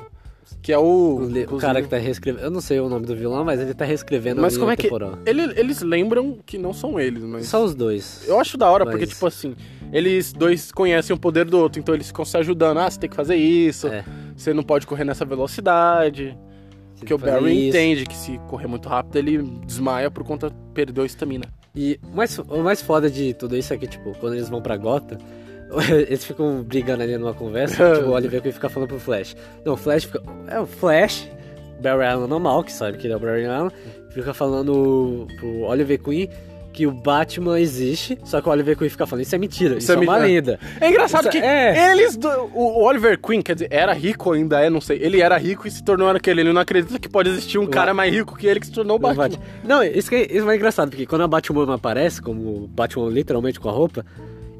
Que 0.60 0.72
é 0.72 0.78
o. 0.78 1.20
O, 1.50 1.58
cara 1.58 1.80
que 1.80 1.88
tá 1.88 1.96
reescrevendo, 1.96 2.44
eu 2.44 2.50
não 2.50 2.60
sei 2.60 2.80
o 2.80 2.88
nome 2.88 3.06
do 3.06 3.14
vilão, 3.14 3.44
mas 3.44 3.60
ele 3.60 3.72
tá 3.72 3.84
reescrevendo 3.84 4.42
Mas 4.42 4.58
como 4.58 4.70
é 4.70 4.76
que. 4.76 4.90
Ele- 5.24 5.54
eles 5.58 5.80
lembram 5.80 6.38
que 6.44 6.58
não 6.58 6.74
são 6.74 6.98
eles, 6.98 7.22
mas. 7.22 7.46
Só 7.46 7.64
os 7.64 7.74
dois. 7.74 8.24
Eu 8.26 8.38
acho 8.38 8.58
da 8.58 8.68
hora, 8.68 8.84
porque, 8.84 9.00
Mas- 9.06 9.08
tipo 9.10 9.26
assim, 9.26 9.54
eles 9.92 10.32
dois 10.32 10.72
conhecem 10.72 11.14
o 11.14 11.18
poder 11.18 11.44
do 11.46 11.56
outro, 11.56 11.80
então 11.80 11.94
eles 11.94 12.08
ficam 12.08 12.24
se 12.24 12.36
ajudando. 12.36 12.78
Ah, 12.78 12.90
você 12.90 12.98
tem 12.98 13.08
que 13.08 13.16
fazer 13.16 13.36
isso, 13.36 13.86
É. 13.86 14.04
você 14.36 14.52
não 14.52 14.62
pode 14.64 14.86
correr 14.86 15.04
nessa 15.04 15.24
velocidade. 15.24 16.36
Porque 16.98 17.14
o 17.14 17.18
Barry 17.18 17.68
isso. 17.68 17.68
entende 17.68 18.04
que 18.04 18.14
se 18.16 18.38
correr 18.48 18.66
muito 18.66 18.86
rápido, 18.88 19.16
ele 19.16 19.38
desmaia 19.64 20.10
por 20.10 20.24
conta 20.24 20.50
perdeu 20.74 21.04
a 21.04 21.06
estamina. 21.06 21.44
E 21.74 22.00
mais, 22.12 22.38
o 22.38 22.62
mais 22.62 22.82
foda 22.82 23.10
de 23.10 23.34
tudo 23.34 23.56
isso 23.56 23.72
é 23.72 23.78
que, 23.78 23.86
tipo, 23.86 24.12
quando 24.18 24.34
eles 24.34 24.48
vão 24.48 24.60
pra 24.60 24.76
Gota, 24.76 25.18
eles 25.90 26.24
ficam 26.24 26.62
brigando 26.62 27.02
ali 27.02 27.16
numa 27.16 27.34
conversa, 27.34 27.94
tipo, 27.94 28.08
o 28.08 28.12
Oliver 28.12 28.42
Queen 28.42 28.52
fica 28.52 28.68
falando 28.68 28.88
pro 28.88 28.98
Flash. 28.98 29.36
Não, 29.64 29.74
o 29.74 29.76
Flash 29.76 30.04
fica. 30.04 30.22
É 30.48 30.58
o 30.58 30.66
Flash, 30.66 31.28
Barry 31.80 32.04
Allen 32.04 32.28
normal, 32.28 32.64
que 32.64 32.72
sabe 32.72 32.98
que 32.98 33.06
ele 33.06 33.14
é 33.14 33.16
o 33.16 33.20
Barry 33.20 33.46
Allen, 33.46 33.70
fica 34.10 34.34
falando 34.34 35.26
pro 35.38 35.60
Oliver 35.62 36.02
Queen 36.02 36.28
que 36.72 36.86
o 36.86 36.92
Batman 36.92 37.58
existe, 37.60 38.16
só 38.24 38.40
que 38.40 38.48
o 38.48 38.52
Oliver 38.52 38.76
Queen 38.76 38.88
fica 38.88 39.06
falando, 39.06 39.24
isso 39.24 39.34
é 39.34 39.38
mentira, 39.38 39.76
isso, 39.78 39.90
é 39.90 39.94
é, 39.94 39.98
uma 39.98 40.16
lenda. 40.16 40.58
É 40.80 40.88
engraçado 40.88 41.22
Isso 41.22 41.30
que 41.30 41.38
é- 41.38 41.92
eles. 41.92 42.16
do- 42.16 42.28
o 42.54 42.82
Oliver 42.84 43.18
Queen, 43.20 43.42
quer 43.42 43.54
dizer, 43.54 43.68
era 43.70 43.92
rico 43.92 44.32
ainda, 44.32 44.60
é, 44.60 44.70
não 44.70 44.80
sei. 44.80 44.98
Ele 45.02 45.20
era 45.20 45.36
rico 45.36 45.66
e 45.66 45.70
se 45.70 45.82
tornou 45.82 46.08
aquele. 46.08 46.42
Ele 46.42 46.52
não 46.52 46.60
acredita 46.60 46.98
que 46.98 47.08
pode 47.08 47.28
existir 47.30 47.58
um 47.58 47.66
cara 47.66 47.92
mais 47.92 48.12
rico 48.14 48.36
que 48.36 48.46
ele 48.46 48.60
que 48.60 48.66
se 48.66 48.72
tornou 48.72 48.94
o 48.94 48.98
O 48.98 49.02
Batman. 49.02 49.22
Batman. 49.28 49.42
Não, 49.64 49.82
isso, 49.82 50.08
que 50.08 50.14
é, 50.16 50.32
isso 50.36 50.48
é 50.48 50.56
engraçado, 50.56 50.90
porque 50.90 51.06
quando 51.06 51.22
a 51.22 51.28
Batwoman 51.28 51.74
aparece, 51.74 52.22
como 52.22 52.40
o 52.64 52.68
Batman 52.68 53.08
literalmente 53.10 53.58
com 53.58 53.68
a 53.68 53.72
roupa, 53.72 54.04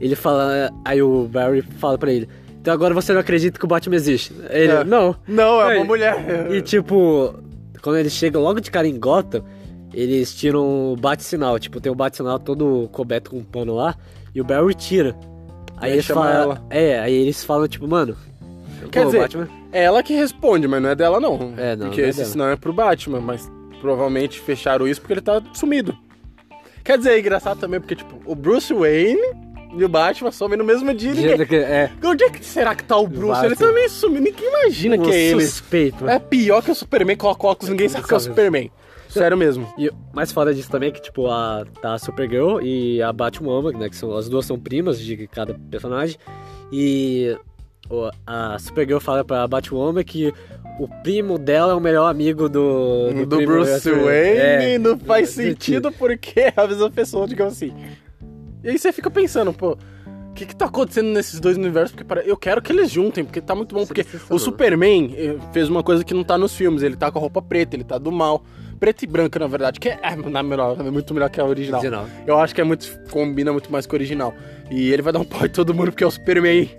ele 0.01 0.17
fala. 0.17 0.71
Aí 0.85 1.01
o 1.01 1.29
Barry 1.29 1.63
fala 1.79 1.97
pra 1.97 2.13
ele. 2.13 2.29
Então 2.61 2.75
agora 2.75 2.93
você 2.93 3.13
não 3.13 3.21
acredita 3.21 3.59
que 3.59 3.65
o 3.65 3.69
Batman 3.69 3.95
existe? 3.97 4.35
Ele, 4.51 4.73
É. 4.73 4.85
não. 4.85 5.15
Não, 5.27 5.61
é 5.61 5.77
uma 5.77 5.85
mulher. 5.85 6.49
E 6.51 6.61
tipo, 6.61 7.35
quando 7.81 7.97
eles 7.99 8.13
chegam 8.13 8.43
logo 8.43 8.61
de 8.61 8.71
cara 8.71 8.87
em 8.87 8.99
Gotham, 8.99 9.43
eles 9.93 10.35
tiram 10.35 10.93
o 10.93 10.97
bate-sinal. 10.97 11.59
Tipo, 11.59 11.81
tem 11.81 11.91
o 11.91 11.95
bate-sinal 11.95 12.39
todo 12.39 12.89
coberto 12.93 13.31
com 13.31 13.39
um 13.39 13.45
pano 13.45 13.75
lá, 13.75 13.97
e 14.35 14.41
o 14.41 14.45
Barry 14.45 14.75
tira. 14.75 15.17
Aí 15.77 15.93
eles 15.93 16.07
falam. 16.07 16.31
ela. 16.31 16.67
É, 16.71 17.01
aí 17.01 17.15
eles 17.15 17.43
falam, 17.43 17.67
tipo, 17.67 17.89
mano. 17.89 18.17
Quer 18.91 19.01
pô, 19.01 19.07
dizer, 19.07 19.21
Batman. 19.21 19.49
É 19.73 19.85
ela 19.85 20.03
que 20.03 20.15
responde, 20.15 20.67
mas 20.67 20.83
não 20.83 20.89
é 20.89 20.95
dela, 20.95 21.21
não. 21.21 21.55
É, 21.57 21.77
não, 21.77 21.87
Porque 21.87 22.01
não 22.01 22.07
é 22.07 22.11
esse 22.11 22.19
dela. 22.21 22.31
sinal 22.31 22.49
é 22.49 22.57
pro 22.57 22.73
Batman, 22.73 23.21
mas 23.21 23.51
provavelmente 23.81 24.41
fecharam 24.41 24.87
isso 24.87 25.01
porque 25.01 25.15
ele 25.15 25.21
tá 25.21 25.41
sumido. 25.55 25.97
Quer 26.85 26.99
dizer, 26.99 27.13
é 27.13 27.19
engraçado 27.21 27.61
também, 27.61 27.81
porque, 27.81 27.95
tipo, 27.95 28.21
o 28.25 28.35
Bruce 28.35 28.73
Wayne 28.73 29.21
e 29.77 29.85
o 29.85 29.89
Batman 29.89 30.31
somem 30.33 30.59
no 30.59 30.65
mesmo 30.65 30.93
dia. 30.95 31.11
e 31.13 31.39
Ninguém... 31.39 31.59
É, 31.59 31.91
Onde 32.05 32.25
é 32.25 32.31
que 32.31 32.45
será 32.45 32.75
que 32.75 32.85
tá 32.85 32.97
o 32.97 33.07
Bruce? 33.07 33.29
Batman. 33.29 33.47
Ele 33.47 33.57
também 33.57 33.89
sumiu, 33.89 34.21
ninguém 34.21 34.49
imagina 34.49 34.99
que 34.99 35.11
é 35.11 35.21
ele. 35.31 35.45
suspeito. 35.47 36.09
É 36.09 36.19
pior 36.19 36.63
que 36.63 36.71
o 36.71 36.75
Superman 36.75 37.17
coloca 37.17 37.47
óculos, 37.47 37.71
ninguém 37.71 37.89
sabe 37.89 38.07
que 38.07 38.13
é 38.15 38.17
o 38.17 38.21
Sabe. 38.21 38.35
Superman. 38.35 38.71
Sério 39.09 39.37
mesmo. 39.37 39.67
E 39.77 39.89
o 39.89 39.95
mais 40.13 40.31
foda 40.31 40.55
disso 40.55 40.71
também 40.71 40.89
é 40.91 40.93
que, 40.93 41.03
tipo, 41.03 41.27
a, 41.29 41.65
tá 41.83 41.95
a 41.95 41.99
Supergirl 41.99 42.61
e 42.63 43.03
a 43.03 43.13
Batwoman, 43.13 43.73
né? 43.73 43.89
Que 43.89 43.97
são, 43.97 44.17
as 44.17 44.29
duas 44.29 44.47
são 44.47 44.57
primas 44.59 45.01
de 45.01 45.27
cada 45.27 45.53
personagem. 45.69 46.17
E 46.73 47.37
o- 47.89 48.09
a 48.27 48.57
Supergirl 48.61 49.01
fala 49.01 49.25
pra 49.25 49.47
Batwoman 49.49 50.05
que 50.05 50.33
o 50.79 50.87
primo 51.03 51.39
dela 51.39 51.73
é 51.73 51.75
o 51.75 51.81
melhor 51.81 52.09
amigo 52.09 52.49
do... 52.49 53.25
Do, 53.27 53.37
primo- 53.39 53.53
Bruce 53.53 53.91
Wayne 53.91 54.39
É, 54.39 54.79
não 54.79 54.97
faz 54.97 55.31
sentido. 55.31 55.51
sentido 55.89 55.93
porque 55.93 56.39
é 56.41 56.53
a 56.57 56.67
mesma 56.69 56.89
pessoa, 56.91 57.27
digamos 57.27 57.55
assim. 57.55 57.75
E 58.63 58.69
aí 58.71 58.79
você 58.79 58.93
fica 58.93 59.11
pensando, 59.11 59.53
pô, 59.53 59.77
O 60.31 60.33
que 60.35 60.47
que 60.47 60.55
tá 60.57 60.67
acontecendo 60.67 61.09
nesses 61.13 61.41
dois 61.41 61.57
universos? 61.57 61.91
Porque 61.91 62.05
pare- 62.05 62.23
eu 62.25 62.37
quero 62.37 62.63
que 62.63 62.73
eles 62.73 62.91
juntem, 62.91 63.25
porque 63.25 63.41
tá 63.41 63.55
muito 63.55 63.75
bom. 63.75 63.85
Porque 63.85 64.05
Seria 64.05 64.27
o. 64.31 64.39
Superman 64.39 65.13
eh, 65.17 65.37
fez 65.53 65.69
uma 65.69 65.83
coisa 65.83 66.05
que 66.05 66.15
não 66.15 66.23
tá 66.25 66.39
nos 66.39 66.55
filmes. 66.57 66.83
Ele 66.83 66.97
tá 66.97 67.11
com 67.11 67.19
a 67.19 67.21
roupa 67.21 67.43
preta, 67.43 67.75
ele 67.77 67.85
tá 67.85 67.99
do 67.99 68.13
mal. 68.13 68.43
Preta 68.79 69.05
e 69.05 69.09
branca, 69.09 69.39
na 69.39 69.47
verdade, 69.47 69.79
que 69.79 69.89
é, 69.91 69.99
é, 70.03 70.17
na 70.17 70.43
melhor, 70.43 70.77
é 70.81 70.91
muito 70.91 71.13
melhor 71.13 71.29
que 71.29 71.39
a 71.41 71.45
original. 71.45 71.81
Original. 71.81 72.07
Eu 72.27 72.39
acho 72.39 72.55
que 72.55 72.61
é 72.61 72.65
muito. 72.65 72.89
combina 73.11 73.53
muito 73.53 73.71
mais 73.71 73.87
com 73.87 73.95
o 73.95 73.97
original. 73.99 74.33
E 74.71 74.91
ele 74.93 75.03
vai 75.03 75.13
dar 75.13 75.19
um 75.19 75.25
pau 75.25 75.45
em 75.45 75.51
todo 75.51 75.75
mundo 75.75 75.91
porque 75.91 76.05
é 76.05 76.07
o 76.07 76.11
Superman 76.11 76.71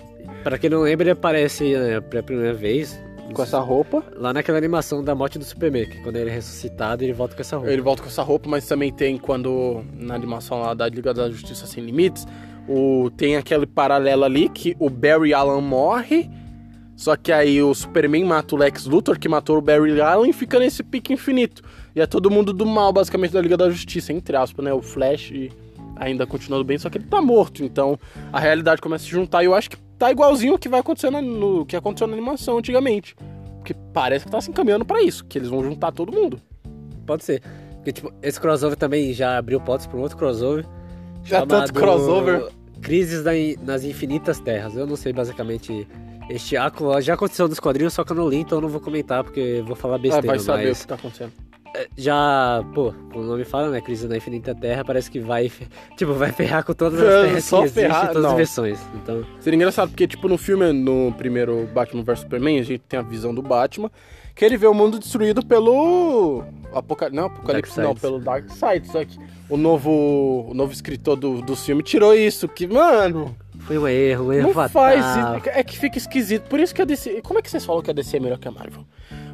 Pra 0.43 0.57
quem 0.57 0.69
não 0.69 0.79
lembra, 0.81 1.03
ele 1.03 1.11
aparece 1.11 1.75
né, 1.75 2.01
pela 2.01 2.23
primeira 2.23 2.53
vez 2.53 2.99
com 3.31 3.43
essa 3.43 3.59
roupa. 3.59 4.03
lá 4.15 4.33
naquela 4.33 4.57
animação 4.57 5.03
da 5.03 5.15
morte 5.15 5.37
do 5.37 5.45
Superman, 5.45 5.89
que 5.89 6.01
quando 6.01 6.15
ele 6.15 6.29
é 6.29 6.33
ressuscitado, 6.33 7.03
ele 7.03 7.13
volta 7.13 7.35
com 7.35 7.41
essa 7.41 7.57
roupa. 7.57 7.71
Ele 7.71 7.81
volta 7.81 8.01
com 8.01 8.07
essa 8.07 8.23
roupa, 8.23 8.49
mas 8.49 8.67
também 8.67 8.91
tem 8.91 9.17
quando. 9.17 9.83
Na 9.93 10.15
animação 10.15 10.61
lá 10.61 10.73
da 10.73 10.87
Liga 10.87 11.13
da 11.13 11.29
Justiça 11.29 11.65
Sem 11.65 11.83
Limites, 11.83 12.27
o, 12.67 13.09
tem 13.15 13.37
aquele 13.37 13.65
paralelo 13.65 14.23
ali 14.23 14.49
que 14.49 14.75
o 14.79 14.89
Barry 14.89 15.33
Allen 15.33 15.61
morre. 15.61 16.29
Só 16.95 17.15
que 17.15 17.31
aí 17.31 17.63
o 17.63 17.73
Superman 17.73 18.23
mata 18.25 18.53
o 18.53 18.57
Lex 18.59 18.85
Luthor, 18.85 19.17
que 19.17 19.27
matou 19.27 19.57
o 19.57 19.61
Barry 19.61 19.99
Allen, 19.99 20.29
e 20.29 20.33
fica 20.33 20.59
nesse 20.59 20.83
pique 20.83 21.13
infinito. 21.13 21.63
E 21.95 22.01
é 22.01 22.05
todo 22.05 22.29
mundo 22.29 22.53
do 22.53 22.65
mal, 22.65 22.93
basicamente, 22.93 23.31
da 23.31 23.41
Liga 23.41 23.57
da 23.57 23.69
Justiça, 23.71 24.13
entre 24.13 24.37
aspas, 24.37 24.63
né? 24.63 24.71
O 24.71 24.83
Flash 24.83 25.33
ainda 25.95 26.25
continuando 26.25 26.63
bem, 26.63 26.77
só 26.77 26.89
que 26.89 26.97
ele 26.97 27.05
tá 27.05 27.21
morto. 27.21 27.63
Então 27.63 27.97
a 28.31 28.39
realidade 28.39 28.81
começa 28.81 29.03
a 29.03 29.05
se 29.05 29.11
juntar. 29.11 29.43
E 29.43 29.45
eu 29.45 29.55
acho 29.55 29.69
que 29.69 29.77
tá 30.01 30.11
igualzinho 30.11 30.55
o 30.55 30.57
que 30.59 30.67
vai 30.67 30.79
acontecer 30.79 31.11
na- 31.11 31.21
no, 31.21 31.63
que 31.65 31.75
aconteceu 31.75 32.07
na 32.07 32.13
animação 32.13 32.57
antigamente. 32.57 33.15
Porque 33.59 33.75
parece 33.93 34.25
que 34.25 34.31
tá 34.31 34.41
se 34.41 34.49
encaminhando 34.49 34.83
pra 34.83 34.99
isso, 35.03 35.23
que 35.25 35.37
eles 35.37 35.47
vão 35.49 35.63
juntar 35.63 35.91
todo 35.91 36.11
mundo. 36.11 36.39
Pode 37.05 37.23
ser. 37.23 37.41
Porque, 37.75 37.91
tipo, 37.91 38.11
esse 38.23 38.39
crossover 38.41 38.75
também 38.75 39.13
já 39.13 39.37
abriu 39.37 39.61
portas 39.61 39.85
pra 39.85 39.97
um 39.97 40.01
outro 40.01 40.17
crossover. 40.17 40.65
Já 41.23 41.45
tanto 41.45 41.71
crossover. 41.73 42.47
Crises 42.81 43.23
nas 43.61 43.83
Infinitas 43.83 44.39
Terras. 44.39 44.75
Eu 44.75 44.87
não 44.87 44.95
sei 44.95 45.13
basicamente 45.13 45.87
este 46.31 46.57
arco. 46.57 46.99
Já 46.99 47.13
aconteceu 47.13 47.47
nos 47.47 47.59
quadrinhos, 47.59 47.93
só 47.93 48.03
que 48.03 48.11
eu 48.11 48.15
não 48.15 48.27
li, 48.27 48.37
então 48.37 48.57
eu 48.57 48.61
não 48.63 48.69
vou 48.69 48.81
comentar, 48.81 49.23
porque 49.23 49.39
eu 49.39 49.65
vou 49.65 49.75
falar 49.75 49.95
Ah, 49.95 49.99
besteira. 49.99 50.25
vai 50.27 50.39
saber 50.39 50.65
o 50.65 50.69
mas 50.69 50.81
que 50.81 50.87
tá 50.87 50.95
acontecendo. 50.95 51.31
Já, 51.97 52.63
pô, 52.73 52.93
o 53.13 53.21
nome 53.21 53.45
fala, 53.45 53.69
né? 53.69 53.81
Crise 53.81 54.07
na 54.07 54.17
Infinita 54.17 54.53
Terra, 54.53 54.83
parece 54.83 55.09
que 55.09 55.19
vai, 55.19 55.51
tipo, 55.95 56.13
vai 56.13 56.31
ferrar 56.31 56.63
com 56.63 56.73
todas 56.73 56.99
as 56.99 57.07
terras 57.27 57.43
só 57.45 57.57
que 57.59 57.63
existem, 57.65 57.83
ferrar, 57.83 58.07
todas 58.07 58.23
não. 58.23 58.31
as 58.31 58.37
versões. 58.37 58.79
Então, 58.95 59.25
Seria 59.39 59.55
engraçado, 59.55 59.89
porque, 59.89 60.07
tipo, 60.07 60.27
no 60.27 60.37
filme, 60.37 60.71
no 60.73 61.13
primeiro 61.13 61.67
Batman 61.73 62.03
vs 62.03 62.19
Superman, 62.19 62.59
a 62.59 62.63
gente 62.63 62.79
tem 62.79 62.99
a 62.99 63.03
visão 63.03 63.33
do 63.33 63.41
Batman, 63.41 63.89
que 64.35 64.45
ele 64.45 64.57
vê 64.57 64.67
o 64.67 64.73
mundo 64.73 64.99
destruído 64.99 65.45
pelo. 65.45 66.43
Apoca... 66.73 67.09
Não, 67.09 67.25
Apocalipse 67.25 67.77
não, 67.77 67.87
Darkseid. 67.87 68.01
pelo 68.01 68.19
Darkseid. 68.19 68.87
Só 68.87 69.05
que 69.05 69.17
o 69.49 69.57
novo, 69.57 70.47
o 70.49 70.53
novo 70.53 70.71
escritor 70.71 71.15
do, 71.15 71.41
do 71.41 71.55
filme 71.55 71.83
tirou 71.83 72.13
isso, 72.13 72.47
que, 72.47 72.65
mano. 72.65 73.35
foi 73.59 73.77
um 73.77 73.87
erro, 73.87 74.27
um 74.27 74.33
erro 74.33 74.47
Não 74.47 74.53
fatal. 74.53 74.69
faz. 74.69 75.45
É 75.47 75.63
que 75.63 75.77
fica 75.77 75.97
esquisito. 75.97 76.43
Por 76.47 76.59
isso 76.59 76.73
que 76.73 76.81
a 76.81 76.85
DC. 76.85 77.21
Como 77.21 77.39
é 77.39 77.41
que 77.41 77.49
vocês 77.51 77.65
falam 77.65 77.81
que 77.81 77.91
a 77.91 77.93
DC 77.93 78.17
é 78.17 78.19
melhor 78.19 78.39
que 78.39 78.47
a 78.47 78.51
Marvel? 78.51 78.85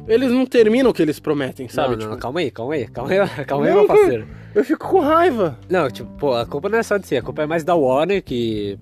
Eles 0.08 0.30
não 0.32 0.46
terminam 0.46 0.90
o 0.90 0.94
que 0.94 1.02
eles 1.02 1.20
prometem, 1.20 1.68
sabe? 1.68 1.90
Não, 1.90 1.96
não, 1.96 2.08
Tipo, 2.10 2.22
calma 2.22 2.40
aí, 2.40 2.50
calma 2.50 2.74
aí, 2.74 2.88
calma 2.88 3.10
aí, 3.12 3.18
calma 3.46 3.66
aí, 3.66 3.72
meu 3.74 3.86
parceiro. 3.86 4.26
eu 4.54 4.64
fico 4.64 4.88
com 4.88 5.00
raiva. 5.00 5.58
Não, 5.68 5.90
tipo, 5.90 6.10
pô, 6.18 6.34
a 6.34 6.46
culpa 6.46 6.68
não 6.68 6.78
é 6.78 6.82
só 6.82 6.96
de 6.96 7.06
si, 7.06 7.16
a 7.16 7.22
culpa 7.22 7.42
é 7.42 7.46
mais 7.46 7.62
da 7.62 7.74
Warner, 7.74 8.22
que 8.22 8.78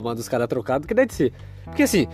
manda 0.00 0.20
os 0.20 0.28
caras 0.28 0.46
trocados, 0.48 0.86
que 0.86 0.94
da 0.94 1.04
DC. 1.04 1.32
Porque 1.64 1.82
assim, 1.82 2.06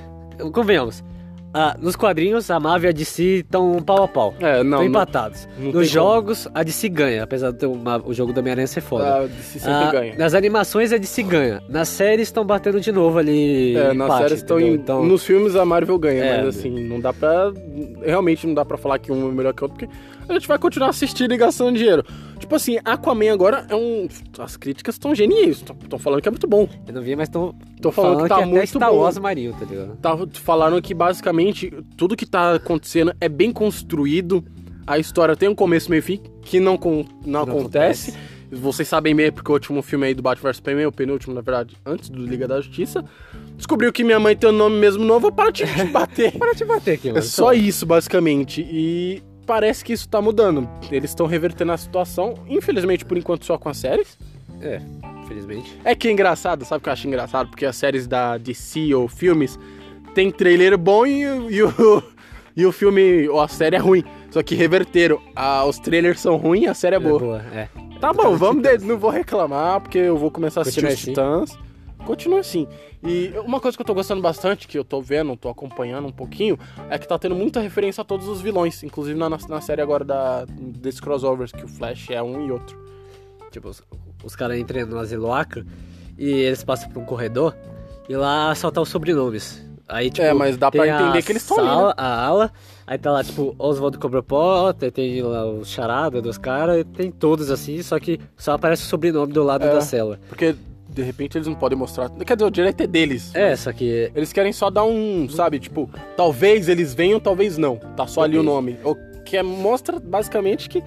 convenhamos, 0.52 1.04
ah, 1.52 1.76
nos 1.80 1.96
quadrinhos 1.96 2.50
a 2.50 2.60
Marvel 2.60 2.90
e 2.90 2.92
a 2.92 2.92
DC 2.92 3.22
estão 3.40 3.80
pau 3.82 4.02
a 4.04 4.08
pau. 4.08 4.34
É, 4.40 4.62
não. 4.62 4.78
Estão 4.78 4.84
empatados. 4.84 5.48
não 5.58 5.64
tem 5.72 5.80
Nos 5.80 5.88
jogos, 5.90 6.48
a 6.54 6.62
DC 6.62 6.88
ganha, 6.88 7.22
apesar 7.24 7.50
de 7.52 7.66
uma- 7.66 8.00
o 8.04 8.14
jogo 8.14 8.32
da 8.32 8.40
Homem-Aranha 8.40 8.66
ser 8.66 8.80
foda. 8.80 9.16
A 9.24 9.26
DC 9.26 9.58
sempre 9.58 9.72
Ah, 9.72 9.90
ganha. 9.92 10.14
Nas 10.16 10.34
animações 10.34 10.92
a 10.92 10.96
DC 10.98 11.22
ganha. 11.22 11.62
Nas 11.68 11.88
séries 11.88 12.28
estão 12.28 12.44
batendo 12.44 12.80
de 12.80 12.92
novo 12.92 13.18
ali. 13.18 13.76
É, 13.76 13.92
nas 13.92 13.94
empate, 14.06 14.18
séries 14.22 14.38
estão. 14.38 14.60
Então, 14.60 15.04
Nos 15.04 15.24
filmes 15.24 15.56
a 15.56 15.64
Marvel 15.64 15.98
ganha, 15.98 16.22
É, 16.24 16.36
mas 16.44 16.56
assim, 16.58 16.70
não 16.86 17.00
dá 17.00 17.12
pra. 17.12 17.52
Realmente 18.04 18.46
não 18.46 18.54
dá 18.54 18.64
pra 18.64 18.76
falar 18.78 18.98
que 18.98 19.10
um 19.10 19.28
é 19.28 19.32
melhor 19.32 19.52
que 19.52 19.62
o 19.62 19.64
outro, 19.66 19.78
porque 19.78 19.92
a 20.30 20.38
gente 20.38 20.48
vai 20.48 20.58
continuar 20.58 20.88
assistindo 20.90 21.32
e 21.32 21.36
gastando 21.36 21.76
dinheiro. 21.76 22.04
Tipo 22.38 22.54
assim, 22.54 22.78
Aquaman 22.84 23.32
agora 23.32 23.66
é 23.68 23.74
um. 23.76 24.08
As 24.38 24.56
críticas 24.56 24.94
estão 24.94 25.14
geniais. 25.14 25.62
Estão 25.82 25.98
falando 25.98 26.22
que 26.22 26.28
é 26.28 26.30
muito 26.30 26.46
bom. 26.48 26.68
eu 26.86 26.94
não 26.94 27.02
vi, 27.02 27.14
mas 27.14 27.28
estão 27.28 27.54
Tô 27.80 27.90
falando, 27.92 28.22
que 28.22 28.28
tá 28.28 28.36
até 28.36 28.46
muito 28.46 28.66
Star 28.66 28.90
bom. 28.90 28.96
Wars 28.98 29.18
Marinho, 29.18 29.52
tá 29.58 29.64
ligado? 29.64 29.96
Tá, 29.96 30.16
falaram 30.40 30.80
que 30.80 30.94
basicamente 30.94 31.72
tudo 31.96 32.16
que 32.16 32.24
tá 32.26 32.54
acontecendo 32.54 33.12
é 33.20 33.28
bem 33.28 33.52
construído. 33.52 34.44
A 34.86 34.98
história 34.98 35.36
tem 35.36 35.48
um 35.48 35.54
começo, 35.54 35.88
meio 35.90 36.00
e 36.00 36.02
fim, 36.02 36.20
que 36.42 36.58
não, 36.58 36.76
con- 36.76 37.04
não, 37.24 37.44
Não 37.46 37.54
acontece. 37.58 38.14
Vocês 38.50 38.88
sabem 38.88 39.14
bem, 39.14 39.30
porque 39.30 39.48
o 39.48 39.54
último 39.54 39.80
filme 39.80 40.06
aí 40.06 40.14
do 40.14 40.22
Batman 40.22 40.48
vs 40.50 40.56
Superman, 40.56 40.86
o 40.86 40.90
penúltimo, 40.90 41.32
na 41.32 41.40
verdade, 41.40 41.76
antes 41.86 42.08
do 42.10 42.18
Liga 42.26 42.48
da 42.48 42.60
Justiça, 42.60 43.04
descobriu 43.56 43.92
que 43.92 44.02
minha 44.02 44.18
mãe 44.18 44.34
tem 44.34 44.50
o 44.50 44.52
nome 44.52 44.76
mesmo 44.76 45.04
novo 45.04 45.30
para 45.30 45.52
te, 45.52 45.64
te 45.64 45.84
bater. 45.92 46.32
Para 46.36 46.52
te 46.56 46.64
bater 46.64 46.94
aqui, 46.94 47.10
É 47.10 47.12
mano. 47.12 47.22
só 47.24 47.52
isso, 47.52 47.86
basicamente. 47.86 48.60
E 48.68 49.22
parece 49.50 49.84
que 49.84 49.92
isso 49.92 50.08
tá 50.08 50.22
mudando. 50.22 50.68
Eles 50.92 51.10
estão 51.10 51.26
revertendo 51.26 51.72
a 51.72 51.76
situação, 51.76 52.34
infelizmente, 52.48 53.04
por 53.04 53.18
enquanto, 53.18 53.44
só 53.44 53.58
com 53.58 53.68
as 53.68 53.78
séries. 53.78 54.16
É, 54.62 54.80
infelizmente. 55.24 55.76
É 55.84 55.92
que 55.92 56.06
é 56.06 56.12
engraçado, 56.12 56.64
sabe 56.64 56.78
o 56.78 56.82
que 56.84 56.88
eu 56.88 56.92
acho 56.92 57.08
engraçado? 57.08 57.48
Porque 57.48 57.66
as 57.66 57.74
séries 57.74 58.06
da 58.06 58.38
DC 58.38 58.94
ou 58.94 59.08
filmes 59.08 59.58
tem 60.14 60.30
trailer 60.30 60.78
bom 60.78 61.04
e, 61.04 61.26
o- 61.26 61.50
e 61.50 61.62
o, 61.64 62.02
e 62.56 62.64
o 62.64 62.70
filme 62.70 63.28
ou 63.28 63.40
a 63.40 63.48
série 63.48 63.74
é 63.74 63.78
ruim. 63.80 64.04
Só 64.30 64.40
que 64.40 64.54
reverteram. 64.54 65.20
Ah, 65.34 65.64
os 65.64 65.80
trailers 65.80 66.20
são 66.20 66.36
ruins 66.36 66.68
a 66.68 66.74
série 66.74 66.94
é 66.94 67.00
boa. 67.00 67.42
é. 67.52 67.66
Tá 68.00 68.12
bom, 68.12 68.36
vamos. 68.36 68.62
De, 68.62 68.78
não 68.78 68.96
vou 68.98 69.10
reclamar, 69.10 69.80
porque 69.80 69.98
eu 69.98 70.16
vou 70.16 70.30
começar 70.30 70.60
a 70.60 70.62
assistir 70.62 70.80
Continua 70.82 70.94
os 70.94 71.02
assim. 71.02 71.54
Continua 72.04 72.40
assim. 72.40 72.66
E 73.02 73.32
uma 73.44 73.60
coisa 73.60 73.76
que 73.76 73.82
eu 73.82 73.86
tô 73.86 73.94
gostando 73.94 74.20
bastante, 74.20 74.66
que 74.66 74.78
eu 74.78 74.84
tô 74.84 75.00
vendo, 75.00 75.36
tô 75.36 75.48
acompanhando 75.48 76.08
um 76.08 76.12
pouquinho, 76.12 76.58
é 76.88 76.98
que 76.98 77.06
tá 77.06 77.18
tendo 77.18 77.34
muita 77.34 77.60
referência 77.60 78.02
a 78.02 78.04
todos 78.04 78.26
os 78.28 78.40
vilões. 78.40 78.82
Inclusive 78.82 79.18
na, 79.18 79.28
na 79.28 79.60
série 79.60 79.80
agora 79.82 80.04
da, 80.04 80.44
desses 80.48 81.00
crossovers, 81.00 81.52
que 81.52 81.64
o 81.64 81.68
Flash 81.68 82.10
é 82.10 82.22
um 82.22 82.46
e 82.46 82.50
outro. 82.52 82.78
Tipo, 83.50 83.68
os, 83.68 83.82
os 84.24 84.36
caras 84.36 84.58
entram 84.58 84.86
no 84.86 84.98
asilo 84.98 85.32
Acro 85.32 85.64
e 86.18 86.28
eles 86.30 86.62
passam 86.64 86.88
por 86.90 87.00
um 87.02 87.04
corredor 87.04 87.54
e 88.08 88.16
lá 88.16 88.54
só 88.54 88.70
tá 88.70 88.80
os 88.80 88.88
sobrenomes. 88.88 89.64
Aí, 89.88 90.08
tipo, 90.08 90.24
É, 90.24 90.32
mas 90.32 90.56
dá 90.56 90.70
pra 90.70 90.84
tem 90.84 90.92
entender 90.92 91.22
que 91.22 91.32
eles 91.32 91.44
tão 91.44 91.58
ali, 91.58 91.86
né? 91.88 91.92
A 91.96 92.24
ala, 92.24 92.52
aí 92.86 92.96
tá 92.96 93.10
lá, 93.10 93.24
tipo, 93.24 93.56
Oswaldo 93.58 93.98
Cobra 93.98 94.22
Potter, 94.22 94.92
tem 94.92 95.20
lá 95.20 95.44
o 95.44 95.64
charada 95.64 96.22
dos 96.22 96.38
caras, 96.38 96.84
tem 96.94 97.10
todos 97.10 97.50
assim, 97.50 97.82
só 97.82 97.98
que 97.98 98.20
só 98.36 98.52
aparece 98.52 98.84
o 98.84 98.86
sobrenome 98.86 99.32
do 99.32 99.42
lado 99.42 99.64
É. 99.66 99.72
da 99.72 99.80
cela. 99.80 100.20
Porque 100.28 100.54
de 100.92 101.02
repente 101.02 101.36
eles 101.38 101.46
não 101.46 101.54
podem 101.54 101.78
mostrar. 101.78 102.10
Quer 102.10 102.36
dizer, 102.36 102.46
o 102.46 102.50
direito 102.50 102.82
é 102.82 102.86
deles. 102.86 103.34
É, 103.34 103.54
só 103.56 103.72
que 103.72 104.10
Eles 104.14 104.32
querem 104.32 104.52
só 104.52 104.70
dar 104.70 104.84
um, 104.84 105.28
sabe, 105.28 105.58
tipo, 105.58 105.88
talvez 106.16 106.68
eles 106.68 106.92
venham, 106.94 107.18
talvez 107.20 107.56
não. 107.58 107.76
Tá 107.96 108.06
só 108.06 108.22
ali 108.22 108.36
o 108.38 108.42
nome. 108.42 108.78
O 108.84 108.94
que 109.24 109.36
é- 109.36 109.42
mostra 109.42 109.98
basicamente 110.00 110.68
que 110.68 110.82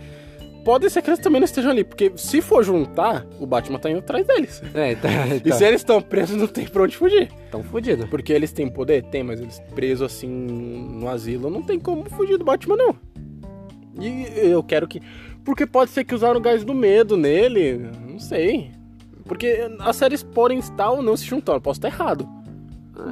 pode 0.66 0.90
ser 0.90 1.02
que 1.02 1.10
eles 1.10 1.20
também 1.20 1.40
não 1.40 1.46
estejam 1.46 1.72
ali. 1.72 1.84
Porque 1.84 2.12
se 2.16 2.42
for 2.42 2.64
juntar, 2.64 3.26
o 3.40 3.46
Batman 3.46 3.80
tá 3.80 3.90
indo 3.90 4.00
atrás 4.00 4.26
deles. 4.26 4.62
É, 4.74 4.96
tá, 4.96 5.10
E 5.44 5.52
se 5.54 5.64
eles 5.66 5.82
estão 5.82 6.02
presos, 6.02 6.36
não 6.38 6.48
tem 6.48 6.66
pra 6.68 6.84
onde 6.84 6.96
fugir. 6.98 7.30
tão 7.52 7.64
fudido. 7.64 8.08
Porque 8.08 8.32
eles 8.34 8.52
têm 8.52 8.68
poder? 8.70 9.04
Tem, 9.06 9.24
mas 9.24 9.40
eles 9.40 9.60
presos 9.74 10.12
assim 10.14 10.28
no 10.28 11.08
asilo, 11.10 11.50
não 11.50 11.62
tem 11.62 11.80
como 11.80 12.10
fugir 12.10 12.38
do 12.38 12.46
Batman, 12.46 12.76
não. 12.76 12.96
E 14.00 14.26
eu 14.36 14.64
quero 14.64 14.88
que. 14.88 15.02
Porque 15.46 15.66
pode 15.68 15.92
ser 15.92 16.04
que 16.04 16.16
usaram 16.16 16.38
o 16.38 16.42
gás 16.42 16.64
do 16.64 16.74
medo 16.74 17.16
nele. 17.18 17.90
Não 18.08 18.18
sei. 18.18 18.72
Porque 19.26 19.68
as 19.80 19.96
séries 19.96 20.24
podem 20.24 20.60
estar 20.60 20.92
ou 20.92 21.02
não 21.02 21.16
se 21.18 21.26
juntando. 21.26 21.62
Posso 21.62 21.78
estar 21.80 21.88
errado. 21.88 22.28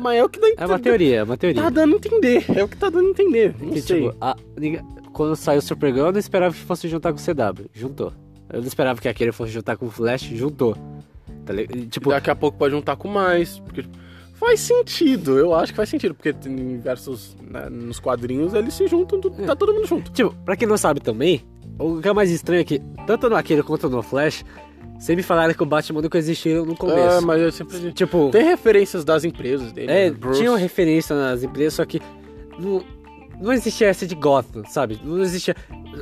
Mas 0.02 0.18
é 0.18 0.24
o 0.24 0.30
que 0.30 0.40
dá 0.40 0.48
a 0.48 0.50
É 0.50 0.54
uma 0.54 0.76
entender. 0.76 0.82
teoria, 0.84 1.16
é 1.18 1.24
uma 1.24 1.38
teoria. 1.38 1.62
Tá 1.64 1.70
dando 1.70 1.94
a 1.94 1.98
entender. 1.98 2.46
É 2.56 2.64
o 2.64 2.68
que 2.68 2.78
tá 2.78 2.90
dando 2.90 3.08
a 3.08 3.10
entender. 3.10 3.56
Não 3.60 3.70
Que, 3.72 3.82
sei. 3.82 4.02
tipo, 4.10 4.16
a- 4.22 4.36
quando 5.12 5.36
saiu 5.36 5.60
o 5.60 5.62
Supergirl, 5.62 6.08
eu 6.08 6.12
não 6.12 6.20
esperava 6.20 6.54
que 6.54 6.62
fosse 6.62 6.88
juntar 6.88 7.12
com 7.12 7.18
o 7.20 7.22
CW. 7.22 7.66
Juntou. 7.74 8.14
Eu 8.52 8.60
não 8.60 8.68
esperava 8.68 9.00
que 9.02 9.08
aquele 9.08 9.32
fosse 9.32 9.52
juntar 9.52 9.78
com 9.78 9.88
o 9.88 9.90
Flash, 9.90 10.24
juntou. 10.36 10.76
Tá? 11.46 11.54
E, 11.56 11.86
Tipo, 11.88 12.10
Daqui 12.12 12.30
a 12.30 12.36
pouco 12.36 12.58
pode 12.58 12.76
juntar 12.76 12.96
com 12.96 13.08
mais. 13.08 13.58
Porque 13.60 13.82
tipo, 13.82 13.98
faz 14.34 14.60
sentido. 14.60 15.38
Eu 15.40 15.56
acho 15.56 15.72
que 15.74 15.78
faz 15.78 15.90
sentido. 15.90 16.14
Porque 16.14 16.32
tem 16.34 16.56
diversos. 16.56 17.36
né, 17.42 17.68
nos 17.70 18.00
quadrinhos 18.00 18.54
eles 18.54 18.74
se 18.76 18.86
juntam. 18.88 19.20
tu- 19.20 19.32
Tá 19.32 19.56
todo 19.56 19.74
mundo 19.74 19.88
junto. 19.88 20.12
tipo, 20.12 20.36
pra 20.46 20.56
quem 20.56 20.68
não 20.68 20.78
sabe 20.78 21.00
também, 21.00 21.42
o 21.80 22.00
que 22.00 22.08
é 22.08 22.14
mais 22.14 22.30
estranho 22.30 22.62
é 22.62 22.64
que, 22.64 22.80
tanto 23.08 23.30
no 23.30 23.36
aquele 23.36 23.64
quanto 23.64 23.90
no 23.90 24.02
Flash, 24.04 24.46
sempre 25.00 25.24
falaram 25.24 25.54
que 25.54 25.64
o 25.64 25.66
Batman 25.66 26.02
nunca 26.02 26.18
existiu 26.18 26.66
no 26.66 26.76
começo. 26.76 27.18
É, 27.18 27.22
mas 27.22 27.42
eu 27.42 27.52
sempre. 27.52 27.92
Tipo, 27.92 28.30
Tem 28.32 28.44
referências 28.44 29.04
das 29.04 29.24
empresas 29.24 29.72
dele. 29.72 29.92
é, 29.92 30.10
né? 30.10 30.16
Bruce. 30.16 30.40
tinha 30.40 30.52
uma 30.52 30.58
referência 30.58 31.16
nas 31.16 31.44
empresas, 31.44 31.74
só 31.74 31.86
que 31.86 32.02
não, 32.60 32.84
não 33.40 33.54
existia 33.54 33.88
essa 33.88 34.06
de 34.06 34.16
Gotham, 34.16 34.64
sabe? 34.66 35.00
Não 35.04 35.22
existia. 35.22 35.56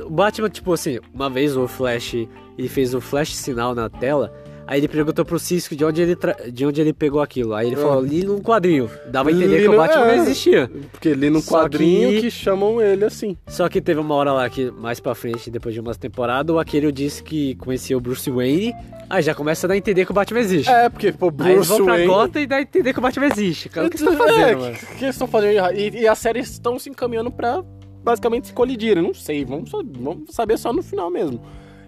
O 0.04 0.10
Batman, 0.10 0.48
tipo 0.48 0.72
assim, 0.72 0.98
uma 1.12 1.30
vez 1.30 1.56
o 1.56 1.66
Flash 1.66 2.14
ele 2.60 2.68
fez 2.68 2.94
o 2.94 3.00
Flash 3.00 3.34
sinal 3.34 3.74
na 3.74 3.88
tela, 3.88 4.32
Aí 4.70 4.78
ele 4.78 4.86
perguntou 4.86 5.24
pro 5.24 5.36
Cisco 5.36 5.74
de 5.74 5.84
onde 5.84 6.00
ele, 6.00 6.14
tra- 6.14 6.36
de 6.48 6.64
onde 6.64 6.80
ele 6.80 6.92
pegou 6.92 7.20
aquilo. 7.20 7.54
Aí 7.54 7.66
ele 7.66 7.74
Ah. 7.74 7.80
falou, 7.80 8.00
li 8.04 8.22
num 8.24 8.38
quadrinho. 8.40 8.88
Dava 9.08 9.28
a 9.30 9.32
entender 9.32 9.56
Li 9.56 9.62
que 9.64 9.68
o 9.68 9.76
Batman 9.76 10.04
é. 10.06 10.16
não 10.16 10.22
existia. 10.22 10.70
Porque 10.92 11.16
no 11.16 11.40
Só 11.40 11.50
quadrinho 11.62 12.08
que... 12.10 12.20
que- 12.20 12.30
chamam 12.30 12.80
ele 12.80 13.04
assim. 13.04 13.36
Só 13.48 13.68
que 13.68 13.80
teve 13.80 13.98
uma 13.98 14.14
hora 14.14 14.32
lá 14.32 14.48
que, 14.48 14.70
mais 14.70 15.00
pra 15.00 15.12
frente, 15.12 15.50
depois 15.50 15.74
de 15.74 15.80
umas 15.80 15.96
temporadas, 15.96 16.54
o 16.54 16.58
Aquilio 16.60 16.92
disse 16.92 17.20
que 17.20 17.56
conhecia 17.56 17.98
o 17.98 18.00
Bruce 18.00 18.30
Wayne. 18.30 18.72
Aí 19.10 19.22
já 19.24 19.34
começa 19.34 19.66
a 19.66 19.68
dar 19.68 19.74
a 19.74 19.76
entender 19.76 20.04
que 20.04 20.12
o 20.12 20.14
Batman 20.14 20.38
existe. 20.38 20.70
É, 20.70 20.88
porque, 20.88 21.10
pô, 21.10 21.32
Aí 21.40 21.52
eles 21.52 21.66
Bruce 21.66 21.68
vão 21.70 21.84
pra 21.86 21.94
Wayne... 21.94 22.06
Gotham 22.08 22.40
e 22.40 22.46
dá 22.46 22.56
a 22.56 22.62
entender 22.62 22.92
que 22.92 22.98
o 23.00 23.02
Batman 23.02 23.26
existe. 23.26 23.68
Cara, 23.68 23.88
o 23.88 23.90
que 23.90 23.98
você 23.98 24.04
tá 24.06 24.12
É, 24.12 24.16
fazendo, 24.16 24.60
mano? 24.60 24.74
O 24.76 24.96
que 24.96 25.04
eles 25.04 25.14
estão 25.16 25.26
fazendo? 25.26 25.72
E, 25.76 25.90
e 26.02 26.06
as 26.06 26.16
séries 26.18 26.48
estão 26.48 26.78
se 26.78 26.88
encaminhando 26.88 27.28
pra 27.32 27.60
basicamente 28.04 28.46
se 28.46 28.52
colidirem. 28.52 29.02
Não 29.02 29.12
sei, 29.12 29.44
vamos, 29.44 29.68
vamos 29.72 30.32
saber 30.32 30.56
só 30.58 30.72
no 30.72 30.80
final 30.80 31.10
mesmo. 31.10 31.40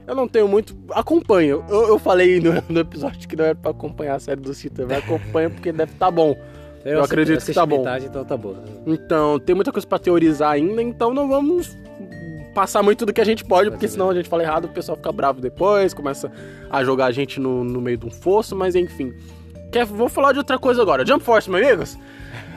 Eu 0.06 0.14
não 0.14 0.26
tenho 0.28 0.48
muito. 0.48 0.76
Acompanho. 0.90 1.64
Eu, 1.68 1.88
eu 1.88 1.98
falei 1.98 2.40
no, 2.40 2.52
no 2.68 2.80
episódio 2.80 3.28
que 3.28 3.36
não 3.36 3.44
era 3.44 3.54
pra 3.54 3.70
acompanhar 3.70 4.16
a 4.16 4.20
série 4.20 4.40
do 4.40 4.52
Cita, 4.54 4.84
mas 4.86 4.98
acompanha 4.98 5.48
porque 5.50 5.72
deve 5.72 5.92
estar 5.92 6.10
bom. 6.10 6.36
Eu 6.84 6.98
assi- 7.00 7.06
acredito 7.12 7.34
que 7.36 7.42
assisti 7.42 7.54
tá 7.54 7.64
bom. 7.66 7.84
então 8.04 8.24
tá 8.24 8.36
bom. 8.36 8.56
Então, 8.86 9.38
tem 9.38 9.54
muita 9.54 9.70
coisa 9.70 9.86
pra 9.86 9.98
teorizar 9.98 10.50
ainda, 10.50 10.82
então 10.82 11.14
não 11.14 11.28
vamos 11.28 11.76
passar 12.54 12.82
muito 12.82 13.06
do 13.06 13.12
que 13.12 13.20
a 13.20 13.24
gente 13.24 13.44
pode, 13.44 13.70
porque 13.70 13.86
senão 13.88 14.10
a 14.10 14.14
gente 14.14 14.28
fala 14.28 14.42
errado, 14.42 14.64
o 14.66 14.68
pessoal 14.68 14.96
fica 14.96 15.10
bravo 15.12 15.40
depois, 15.40 15.94
começa 15.94 16.30
a 16.68 16.82
jogar 16.84 17.06
a 17.06 17.12
gente 17.12 17.38
no, 17.40 17.62
no 17.64 17.80
meio 17.80 17.96
de 17.96 18.06
um 18.06 18.10
fosso, 18.10 18.54
mas 18.56 18.74
enfim. 18.74 19.12
Quer, 19.70 19.86
vou 19.86 20.08
falar 20.08 20.32
de 20.32 20.38
outra 20.38 20.58
coisa 20.58 20.82
agora. 20.82 21.06
Jump 21.06 21.24
Force, 21.24 21.48
meus 21.48 21.64
amigos. 21.66 21.98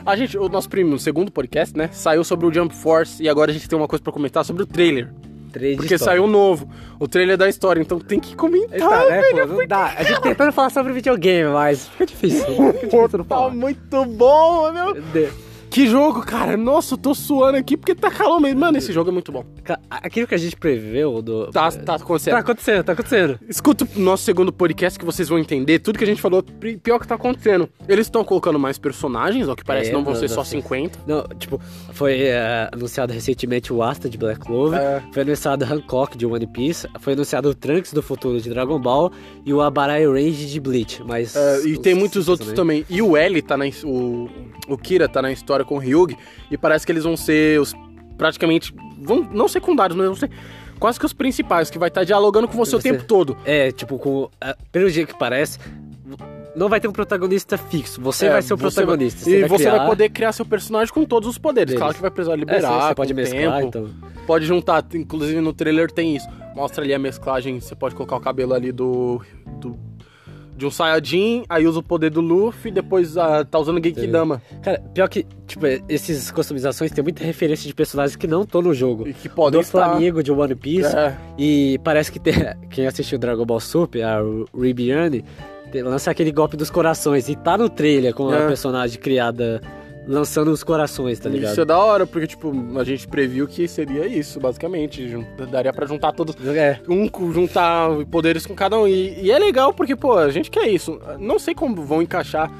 A 0.05 0.15
gente, 0.15 0.37
o 0.37 0.49
nosso 0.49 0.69
primo, 0.69 0.99
segundo 0.99 1.31
podcast, 1.31 1.77
né, 1.77 1.89
saiu 1.93 2.23
sobre 2.23 2.45
o 2.45 2.53
Jump 2.53 2.75
Force 2.75 3.23
e 3.23 3.29
agora 3.29 3.51
a 3.51 3.53
gente 3.53 3.69
tem 3.69 3.77
uma 3.77 3.87
coisa 3.87 4.03
pra 4.03 4.11
comentar 4.11 4.43
sobre 4.43 4.63
o 4.63 4.65
trailer. 4.65 5.09
De 5.59 5.75
Porque 5.77 5.95
história. 5.95 6.19
saiu 6.19 6.27
novo, 6.27 6.69
o 7.00 7.07
trailer 7.07 7.38
da 7.38 7.47
história, 7.50 7.79
então 7.81 8.00
tem 8.00 8.19
que 8.19 8.35
comentar. 8.35 8.77
Tá, 8.79 9.05
né, 9.09 9.21
velho, 9.21 9.47
pô, 9.47 9.53
não 9.53 9.67
dá. 9.67 9.93
A 9.97 10.03
gente 10.03 10.21
tentando 10.21 10.51
falar 10.51 10.69
sobre 10.69 10.93
videogame, 10.93 11.50
mas 11.51 11.88
fica 11.88 12.05
difícil. 12.05 12.45
Fica 12.45 12.74
difícil 12.74 13.17
não 13.19 13.25
Tá 13.25 13.35
falar. 13.35 13.50
muito 13.51 14.05
bom, 14.05 14.71
meu. 14.71 14.93
De- 14.93 15.44
Que 15.75 15.88
jogo, 15.88 16.22
cara. 16.22 16.55
Nossa, 16.55 16.94
eu 16.94 16.98
tô 16.98 17.13
suando 17.13 17.58
aqui 17.58 17.75
porque 17.75 17.94
tá 17.94 18.10
calor 18.10 18.39
mesmo. 18.39 18.62
Mano, 18.62 18.77
esse 18.77 18.94
jogo 18.94 19.10
é 19.10 19.12
muito 19.13 19.29
bom. 19.29 19.44
Ca- 19.62 19.77
Aquilo 19.89 20.25
que 20.25 20.34
a 20.34 20.38
gente 20.38 20.55
preveu 20.55 21.22
do. 21.22 21.48
Tá, 21.48 21.70
tá 21.70 21.96
acontecendo. 21.96 22.34
Tá 22.34 22.39
acontecendo, 22.39 22.84
tá 22.86 22.94
acontecendo. 22.94 23.39
Escuta 23.50 23.86
o 23.94 24.00
nosso 24.00 24.24
segundo 24.24 24.53
podcast 24.53 24.98
que 24.98 25.03
vocês 25.03 25.27
vão 25.27 25.38
entender 25.38 25.79
tudo 25.79 25.98
que 25.98 26.05
a 26.05 26.08
gente 26.08 26.22
falou, 26.22 26.41
pi- 26.41 26.77
pior 26.77 26.98
que 26.98 27.05
tá 27.05 27.15
acontecendo. 27.15 27.67
Eles 27.89 28.05
estão 28.08 28.24
colocando 28.24 28.58
mais 28.58 28.77
personagens, 28.77 29.50
ao 29.50 29.55
que 29.58 29.65
parece 29.65 29.89
É, 29.89 29.94
não 29.94 30.01
vão 30.01 30.13
não, 30.13 30.20
ser 30.22 30.29
não 30.29 30.36
só 30.36 30.46
sei. 30.46 30.62
50. 30.62 31.00
Não, 31.05 31.24
tipo, 31.38 31.60
foi 31.91 32.22
é, 32.22 32.70
anunciado 32.72 33.12
recentemente 33.12 33.74
o 33.74 33.84
Asta 33.84 34.10
de 34.10 34.17
Black 34.17 34.39
Clover, 34.39 34.79
É. 34.79 35.03
foi 35.12 35.24
anunciado 35.24 35.65
Hancock 35.65 36.17
de 36.17 36.25
One 36.25 36.48
Piece, 36.48 36.88
foi 37.01 37.12
anunciado 37.12 37.50
o 37.50 37.53
Trunks 37.53 37.91
do 37.91 38.01
futuro 38.01 38.39
de 38.39 38.50
Dragon 38.50 38.79
Ball 38.79 39.12
e 39.46 39.53
o 39.53 39.60
Abarai 39.62 40.05
Range 40.08 40.46
de 40.50 40.60
Bleach, 40.62 41.03
mas... 41.05 41.36
É, 41.36 41.65
e 41.65 41.74
os- 41.74 41.79
tem 41.79 41.94
muitos 41.94 42.29
outros 42.29 42.53
também. 42.53 42.82
também. 42.86 42.98
E 42.98 43.01
o 43.01 43.17
L 43.17 43.41
tá 43.41 43.58
na. 43.58 43.67
his- 43.67 43.84
O, 43.84 44.29
o 44.70 44.77
Kira 44.77 45.10
tá 45.10 45.22
na 45.22 45.34
história 45.34 45.64
com 45.65 45.75
o 45.75 45.79
Ryug. 45.79 46.15
E 46.51 46.57
parece 46.57 46.86
que 46.86 46.91
eles 46.91 47.03
vão 47.03 47.17
ser 47.17 47.60
os. 47.60 47.74
Praticamente. 48.17 48.74
Vão, 49.01 49.27
não 49.31 49.48
secundários, 49.48 49.98
mas 49.98 50.05
vão 50.07 50.15
ser 50.15 50.29
quase 50.79 51.00
que 51.00 51.05
os 51.05 51.13
principais, 51.13 51.69
que 51.69 51.77
vai 51.77 51.89
estar 51.89 52.03
dialogando 52.03 52.48
com 52.48 52.55
você 52.57 52.75
o 52.75 52.81
Você- 52.81 52.91
tempo 52.91 53.03
todo. 53.03 53.36
É, 53.45 53.72
tipo, 53.72 53.98
com, 54.00 54.29
é, 54.41 54.55
pelo 54.72 54.89
jeito 54.89 55.13
que 55.13 55.19
parece, 55.19 55.60
não 56.55 56.69
vai 56.69 56.79
ter 56.79 56.88
um 56.88 56.91
protagonista 56.93 57.57
fixo, 57.57 58.00
você 58.01 58.27
É, 58.27 58.29
vai 58.31 58.41
ser 58.41 58.53
o 58.53 58.57
você 58.57 58.63
vai- 58.63 58.72
protagonista. 58.86 59.29
e 59.29 59.43
você 59.48 59.63
criar 59.65 59.77
vai 59.77 59.88
poder 59.88 60.10
criar 60.10 60.31
seu 60.31 60.45
personagem 60.45 60.93
com 60.93 61.03
todos 61.03 61.27
os 61.29 61.38
poderes. 61.38 61.72
Deles. 61.72 61.79
Claro 61.79 61.93
que 61.93 62.01
vai 62.01 62.12
precisar 62.12 62.34
É, 62.34 62.38
liberar. 62.38 62.81
você 62.81 62.88
com 62.89 62.95
pode 62.95 63.13
o 63.13 63.15
mesclar, 63.15 63.55
tempo. 63.62 63.67
então... 63.67 63.89
Pode 64.25 64.45
juntar, 64.45 64.84
inclusive 64.93 65.39
no 65.41 65.53
trailer 65.53 65.91
tem 65.91 66.15
isso. 66.15 66.27
Mostra 66.55 66.84
ali 66.84 66.93
a 66.93 67.00
mesclagem, 67.00 67.60
você 67.60 67.75
pode 67.75 67.93
colocar 67.95 68.15
o 68.15 68.19
cabelo 68.22 68.53
ali 68.53 68.72
do. 68.72 69.22
do 69.60 69.77
de 70.55 70.65
um 70.65 70.71
Saiyajin, 70.71 71.43
aí 71.50 71.67
usa 71.67 71.79
o 71.79 71.83
poder 71.83 72.09
do 72.09 72.21
Luffy, 72.21 72.71
depois 72.71 73.17
ah, 73.17 73.43
tá 73.43 73.59
usando 73.59 73.83
Genkidama. 73.83 74.41
Cara, 74.63 74.79
pior 74.93 75.07
que, 75.09 75.25
tipo, 75.45 75.65
essas 75.89 76.31
customizações 76.31 76.91
tem 76.91 77.03
muita 77.03 77.24
referência 77.24 77.67
de 77.67 77.74
personagens 77.74 78.15
que 78.15 78.25
não 78.27 78.43
estão 78.43 78.62
no 78.62 78.74
jogo. 78.74 79.07
E 79.07 79.13
que 79.13 79.27
podem 79.27 79.59
do 79.59 79.63
estar. 79.63 79.89
Flamengo 79.89 80.24
de 80.24 80.31
One 80.31 80.55
Piece. 80.55 80.95
É, 80.95 81.15
E 81.38 81.79
parece 81.83 82.12
que 82.12 82.19
tem, 82.19 82.33
quem 82.71 82.88
assistiu 82.88 83.17
Dragon 83.17 83.45
Ball 83.45 83.59
Super, 83.59 84.03
a 84.03 84.19
Ribiane, 84.57 85.25
lança 85.83 86.09
aquele 86.12 86.31
golpe 86.31 86.55
dos 86.55 86.69
corações. 86.69 87.27
E 87.27 87.35
tá 87.35 87.57
no 87.57 87.67
trailer 87.69 88.13
com 88.13 88.33
É. 88.33 88.43
a 88.43 88.47
personagem 88.47 88.97
criada 89.00 89.62
lançando 90.07 90.51
os 90.51 90.63
corações, 90.63 91.19
tá 91.19 91.29
ligado? 91.29 91.51
Isso 91.51 91.62
é 91.62 91.65
da 91.65 91.77
hora, 91.77 92.05
porque, 92.05 92.27
tipo, 92.27 92.53
a 92.77 92.83
gente 92.83 93.07
previu 93.07 93.47
que 93.47 93.67
seria 93.67 94.07
isso, 94.07 94.39
basicamente. 94.39 95.05
Daria 95.50 95.74
pra 95.74 95.85
juntar 95.85 96.12
todos. 96.12 96.35
É, 96.47 96.79
Um, 96.88 97.09
juntar 97.31 97.89
poderes 98.12 98.45
com 98.45 98.53
cada 98.53 98.77
um. 98.80 98.88
E, 98.88 99.21
e 99.21 99.32
é 99.32 99.39
legal 99.39 99.73
porque, 99.73 99.95
pô, 99.95 100.13
a 100.17 100.30
gente 100.30 100.49
quer 100.51 100.67
isso. 100.67 100.99
Não 101.19 101.39
sei 101.39 101.53
como 101.56 101.84
vão 101.84 102.01
encaixar 102.01 102.51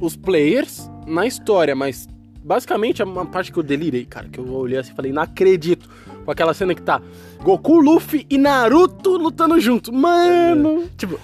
os 0.00 0.16
players 0.16 0.90
na 1.06 1.26
história, 1.26 1.74
mas 1.74 2.08
basicamente 2.42 3.02
é 3.02 3.04
uma 3.04 3.26
parte 3.26 3.52
que 3.52 3.58
eu 3.58 3.62
delirei, 3.62 4.04
cara. 4.04 4.28
Que 4.28 4.38
eu 4.38 4.48
olhei 4.52 4.78
assim 4.78 4.92
e 4.92 4.96
falei, 4.96 5.12
não 5.12 5.22
acredito. 5.22 5.88
Com 6.24 6.30
aquela 6.30 6.54
cena 6.54 6.74
que 6.74 6.82
tá 6.82 7.00
Goku, 7.42 7.78
Luffy 7.78 8.26
e 8.28 8.36
Naruto 8.38 9.16
lutando 9.16 9.60
junto. 9.60 9.92
Mano! 9.92 10.84
tipo. 10.96 11.20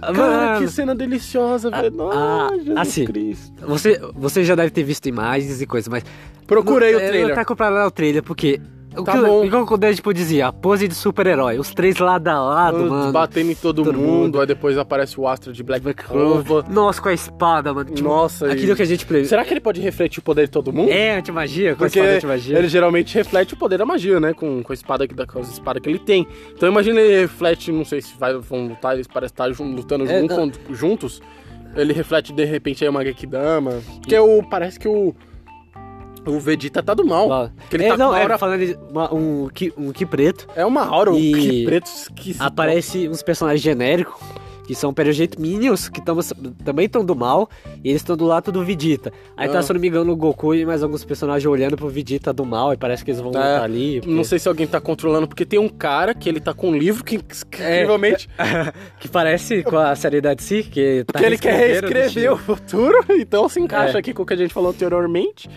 Cara, 0.00 0.12
mano, 0.12 0.66
que 0.66 0.72
cena 0.72 0.94
deliciosa, 0.94 1.70
velho. 1.70 2.10
Ai, 2.10 2.58
Jesus 2.58 2.76
assim, 2.76 3.04
Cristo. 3.04 3.66
você, 3.66 4.00
você 4.14 4.44
já 4.44 4.54
deve 4.54 4.70
ter 4.70 4.82
visto 4.82 5.06
imagens 5.06 5.60
e 5.60 5.66
coisas, 5.66 5.88
mas. 5.88 6.04
Procurei 6.46 6.94
o 6.94 6.98
trailer. 6.98 7.28
Não 7.28 7.34
tá 7.34 7.44
comparado 7.44 7.78
ao 7.78 7.90
trailer, 7.90 8.22
porque. 8.22 8.60
O 8.96 9.04
Tá 9.04 9.12
que- 9.12 9.18
bom. 9.20 9.44
Igual 9.44 9.66
o 9.70 9.76
Deadpool 9.76 10.12
dizia, 10.12 10.48
a 10.48 10.52
pose 10.52 10.86
de 10.88 10.94
super-herói, 10.94 11.58
os 11.58 11.72
três 11.72 11.98
lado 11.98 12.26
a 12.28 12.40
lado, 12.42 12.78
mano. 12.90 13.12
Batendo 13.12 13.50
em 13.50 13.54
todo, 13.54 13.84
todo 13.84 13.96
mundo, 13.96 14.06
mundo. 14.08 14.40
aí 14.40 14.46
depois 14.46 14.76
aparece 14.76 15.18
o 15.20 15.26
Astra 15.28 15.52
de 15.52 15.62
Black 15.62 15.92
Clover. 15.94 16.64
Nossa, 16.70 17.00
com 17.00 17.08
a 17.08 17.14
espada, 17.14 17.72
mano. 17.72 17.90
Tipo, 17.90 18.08
Nossa, 18.08 18.46
aquilo 18.50 18.72
e- 18.72 18.76
que 18.76 18.82
a 18.82 18.86
gente 18.86 19.06
previu. 19.06 19.28
Será 19.28 19.44
que 19.44 19.52
ele 19.52 19.60
pode 19.60 19.80
refletir 19.80 20.18
o 20.18 20.22
poder 20.22 20.46
de 20.46 20.50
todo 20.50 20.72
mundo? 20.72 20.90
É 20.90 21.16
anti-magia, 21.18 21.70
com 21.76 21.84
a 21.84 21.86
Porque 21.86 21.98
espada 21.98 22.16
anti-magia. 22.16 22.58
ele 22.58 22.68
geralmente 22.68 23.14
reflete 23.14 23.54
o 23.54 23.56
poder 23.56 23.78
da 23.78 23.86
magia, 23.86 24.18
né? 24.20 24.32
Com, 24.34 24.62
com 24.62 24.72
a 24.72 24.74
espada 24.74 25.06
que, 25.06 25.14
com 25.14 25.38
as 25.38 25.48
espadas 25.50 25.82
que 25.82 25.88
ele 25.88 25.98
tem. 25.98 26.26
Então 26.54 26.68
imagina 26.68 27.00
ele 27.00 27.20
reflete, 27.22 27.70
não 27.72 27.84
sei 27.84 28.00
se 28.00 28.14
vai, 28.18 28.34
vão 28.38 28.66
lutar, 28.66 28.94
eles 28.94 29.06
parecem 29.06 29.32
estar 29.32 29.62
lutando 29.64 30.04
É, 30.04 30.20
jun- 30.20 30.26
não. 30.26 30.50
com- 30.50 30.74
juntos. 30.74 31.20
Ele 31.76 31.92
reflete 31.92 32.32
de 32.32 32.44
repente 32.44 32.82
aí 32.82 32.90
uma 32.90 33.04
Gekidama. 33.04 33.74
Porque 34.00 34.18
o, 34.18 34.42
parece 34.42 34.76
que 34.78 34.88
o. 34.88 35.14
O 36.26 36.38
Vegeta 36.38 36.82
tá 36.82 36.94
do 36.94 37.04
mal. 37.04 37.50
Que 37.68 37.76
ele 37.76 37.84
é, 37.84 37.88
tá 37.88 37.96
não, 37.96 38.08
com 38.08 38.14
a 38.14 38.18
é, 38.18 38.22
aura- 38.22 38.38
falando 38.38 38.66
de 38.66 38.78
uma- 38.90 39.12
um, 39.14 39.48
ki, 39.48 39.72
um 39.76 39.90
ki 39.92 40.04
preto, 40.06 40.46
É 40.54 40.64
uma 40.66 40.86
aura, 40.86 41.10
um 41.10 41.14
que 41.16 41.64
preto 41.64 41.86
esquisito. 41.86 42.42
aparece 42.42 43.08
uns 43.08 43.22
personagens 43.22 43.62
genéricos, 43.62 44.14
que 44.66 44.74
são 44.76 44.94
pelo 44.94 45.10
jeito 45.10 45.40
Minions, 45.40 45.88
que 45.88 46.00
tamo, 46.00 46.20
também 46.64 46.86
estão 46.86 47.04
do 47.04 47.16
mal, 47.16 47.48
e 47.82 47.88
eles 47.88 48.02
estão 48.02 48.16
do 48.16 48.24
lado 48.24 48.52
do 48.52 48.64
Vegeta. 48.64 49.12
Aí 49.36 49.48
Ah. 49.48 49.52
tá, 49.52 49.62
se 49.62 49.72
não 49.72 49.80
me 49.80 49.88
engano, 49.88 50.12
o 50.12 50.16
Goku 50.16 50.54
e 50.54 50.64
mais 50.64 50.82
alguns 50.84 51.04
personagens 51.04 51.44
olhando 51.46 51.76
pro 51.76 51.88
Vegeta 51.88 52.32
do 52.32 52.44
mal, 52.44 52.72
e 52.72 52.76
parece 52.76 53.04
que 53.04 53.10
eles 53.10 53.20
vão 53.20 53.32
É, 53.32 53.34
lutar 53.34 53.62
ali. 53.64 54.00
Não 54.06 54.22
sei 54.22 54.38
se 54.38 54.46
alguém 54.48 54.68
tá 54.68 54.80
controlando, 54.80 55.26
porque 55.26 55.44
tem 55.44 55.58
um 55.58 55.68
cara 55.68 56.14
que 56.14 56.28
ele 56.28 56.38
tá 56.38 56.54
com 56.54 56.68
um 56.70 56.76
livro 56.76 57.02
que 57.02 57.16
É. 57.16 57.18
incrivelmente. 57.46 58.28
que 59.00 59.08
parece 59.08 59.64
com 59.64 59.76
a 59.76 59.96
série 59.96 60.20
da 60.20 60.34
DC, 60.34 60.62
que 60.64 61.02
tá 61.04 61.14
Porque 61.14 61.26
ele 61.26 61.38
quer 61.38 61.54
o 61.54 61.58
reescrever 61.58 61.90
o 61.90 62.04
destino. 62.04 62.36
futuro, 62.36 63.04
então 63.18 63.48
se 63.48 63.58
encaixa 63.58 63.96
É. 63.96 63.98
aqui 63.98 64.12
com 64.14 64.22
o 64.22 64.26
que 64.26 64.34
a 64.34 64.36
gente 64.36 64.54
falou 64.54 64.70
anteriormente. 64.70 65.50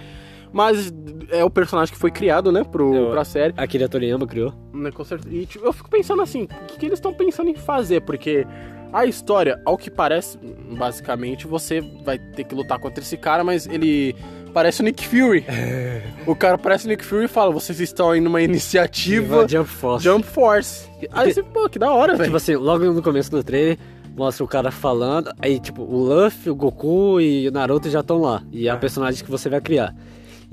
Mas 0.53 0.93
é 1.31 1.43
o 1.43 1.49
personagem 1.49 1.91
que 1.93 1.99
foi 1.99 2.11
criado, 2.11 2.51
né, 2.51 2.63
pro, 2.63 2.93
Eu- 2.93 3.11
pra 3.11 3.25
série. 3.25 3.53
Akira 3.57 3.89
Toriyama 3.89 4.27
criou. 4.27 4.53
Né, 4.71 4.91
com 4.91 5.03
certeza. 5.03 5.35
E 5.35 5.45
tipo, 5.47 5.65
eu 5.65 5.73
fico 5.73 5.89
pensando 5.89 6.21
assim, 6.21 6.43
o 6.43 6.65
que, 6.67 6.77
que 6.77 6.85
eles 6.85 6.99
estão 6.99 7.11
pensando 7.13 7.49
em 7.49 7.55
fazer? 7.55 8.01
Porque 8.01 8.45
a 8.93 9.05
história, 9.05 9.59
ao 9.65 9.75
que 9.77 9.89
parece, 9.89 10.37
basicamente, 10.77 11.47
você 11.47 11.81
vai 12.05 12.19
ter 12.19 12.43
que 12.43 12.53
lutar 12.53 12.77
contra 12.79 13.01
esse 13.03 13.17
cara, 13.17 13.43
mas 13.43 13.65
ele 13.65 14.15
parece 14.53 14.81
o 14.81 14.85
Nick 14.85 15.07
Fury. 15.07 15.43
o 16.27 16.35
cara 16.35 16.57
parece 16.59 16.85
o 16.85 16.89
Nick 16.89 17.03
Fury 17.03 17.25
e 17.25 17.27
fala, 17.27 17.51
vocês 17.51 17.79
estão 17.79 18.11
aí 18.11 18.21
numa 18.21 18.39
iniciativa 18.41 19.47
Jump 19.47 19.67
Force. 19.69 20.03
Jump 20.03 20.27
Force. 20.27 20.89
Aí 21.11 21.33
você, 21.33 21.41
pô, 21.41 21.67
que 21.67 21.79
da 21.79 21.91
hora, 21.91 22.13
velho. 22.13 22.25
Tipo 22.25 22.37
assim, 22.37 22.55
logo 22.55 22.85
no 22.85 23.01
começo 23.01 23.31
do 23.31 23.43
trailer, 23.43 23.77
mostra 24.15 24.43
o 24.43 24.47
cara 24.47 24.69
falando, 24.69 25.31
aí 25.41 25.59
tipo, 25.59 25.81
o 25.81 25.97
Luffy, 26.03 26.51
o 26.51 26.55
Goku 26.55 27.19
e 27.19 27.47
o 27.47 27.51
Naruto 27.51 27.89
já 27.89 28.01
estão 28.01 28.21
lá. 28.21 28.43
E 28.51 28.67
é 28.67 28.71
a 28.71 28.75
É. 28.75 28.77
personagem 28.77 29.23
que 29.23 29.31
você 29.31 29.49
vai 29.49 29.59
criar. 29.59 29.95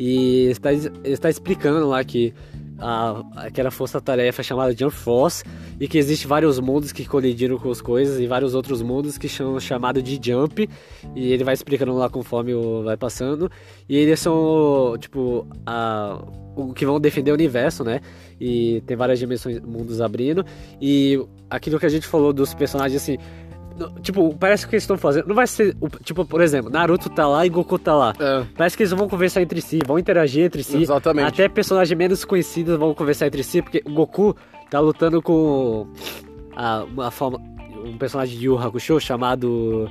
E 0.03 0.47
está, 0.47 0.73
está 1.05 1.29
explicando 1.29 1.87
lá 1.87 2.03
que 2.03 2.33
a, 2.79 3.23
aquela 3.37 3.71
força-tarefa 3.71 4.43
chamada 4.43 4.75
Jump 4.75 4.95
Force 4.95 5.45
e 5.79 5.87
que 5.87 5.99
existe 5.99 6.27
vários 6.27 6.59
mundos 6.59 6.91
que 6.91 7.05
colidiram 7.05 7.59
com 7.59 7.71
as 7.71 7.83
coisas 7.83 8.19
e 8.19 8.27
vários 8.27 8.55
outros 8.55 8.81
mundos 8.81 9.19
que 9.19 9.29
são 9.29 9.61
chamados 9.61 10.03
de 10.03 10.19
Jump. 10.23 10.67
E 11.15 11.33
ele 11.35 11.45
vai 11.45 11.53
explicando 11.53 11.93
lá 11.93 12.09
conforme 12.09 12.55
vai 12.83 12.97
passando. 12.97 13.53
E 13.87 13.95
eles 13.95 14.19
são, 14.21 14.97
tipo, 14.99 15.47
a, 15.67 16.25
o 16.57 16.73
que 16.73 16.87
vão 16.87 16.99
defender 16.99 17.33
o 17.33 17.35
universo, 17.35 17.85
né? 17.85 18.01
E 18.41 18.83
tem 18.87 18.97
várias 18.97 19.19
dimensões, 19.19 19.61
mundos 19.61 20.01
abrindo. 20.01 20.47
E 20.81 21.23
aquilo 21.51 21.79
que 21.79 21.85
a 21.85 21.91
gente 21.91 22.07
falou 22.07 22.33
dos 22.33 22.55
personagens, 22.55 23.03
assim. 23.03 23.19
Tipo, 24.03 24.35
parece 24.37 24.66
que 24.66 24.75
eles 24.75 24.83
estão 24.83 24.97
fazendo. 24.99 25.27
Não 25.29 25.35
vai 25.35 25.47
ser. 25.47 25.77
Tipo, 26.05 26.25
por 26.25 26.40
exemplo, 26.40 26.71
Naruto 26.71 27.09
tá 27.11 27.27
lá 27.27 27.45
e 27.47 27.49
Goku 27.49 27.79
tá 27.79 27.95
lá. 27.95 28.14
É, 28.19 28.45
Parece 28.57 28.77
que 28.77 28.83
eles 28.83 28.93
vão 28.93 29.09
conversar 29.09 29.43
entre 29.43 29.61
si, 29.61 29.79
vão 29.87 29.99
interagir 29.99 30.45
entre 30.45 30.62
si. 30.62 30.83
exatamente. 30.83 31.27
Até 31.29 31.49
personagens 31.49 31.97
menos 31.97 32.25
conhecidos 32.25 32.79
vão 32.79 32.95
conversar 32.95 33.27
entre 33.27 33.43
si, 33.43 33.62
porque 33.62 33.83
o 33.87 33.90
Goku 33.90 34.37
tá 34.71 34.81
lutando 34.81 35.21
com 35.23 35.87
a, 36.57 36.85
uma 36.85 37.11
forma. 37.11 37.38
um 37.85 37.97
personagem 37.97 38.38
de 38.38 38.47
Yu 38.47 38.59
Hakusho 38.59 39.01
chamado. 39.01 39.88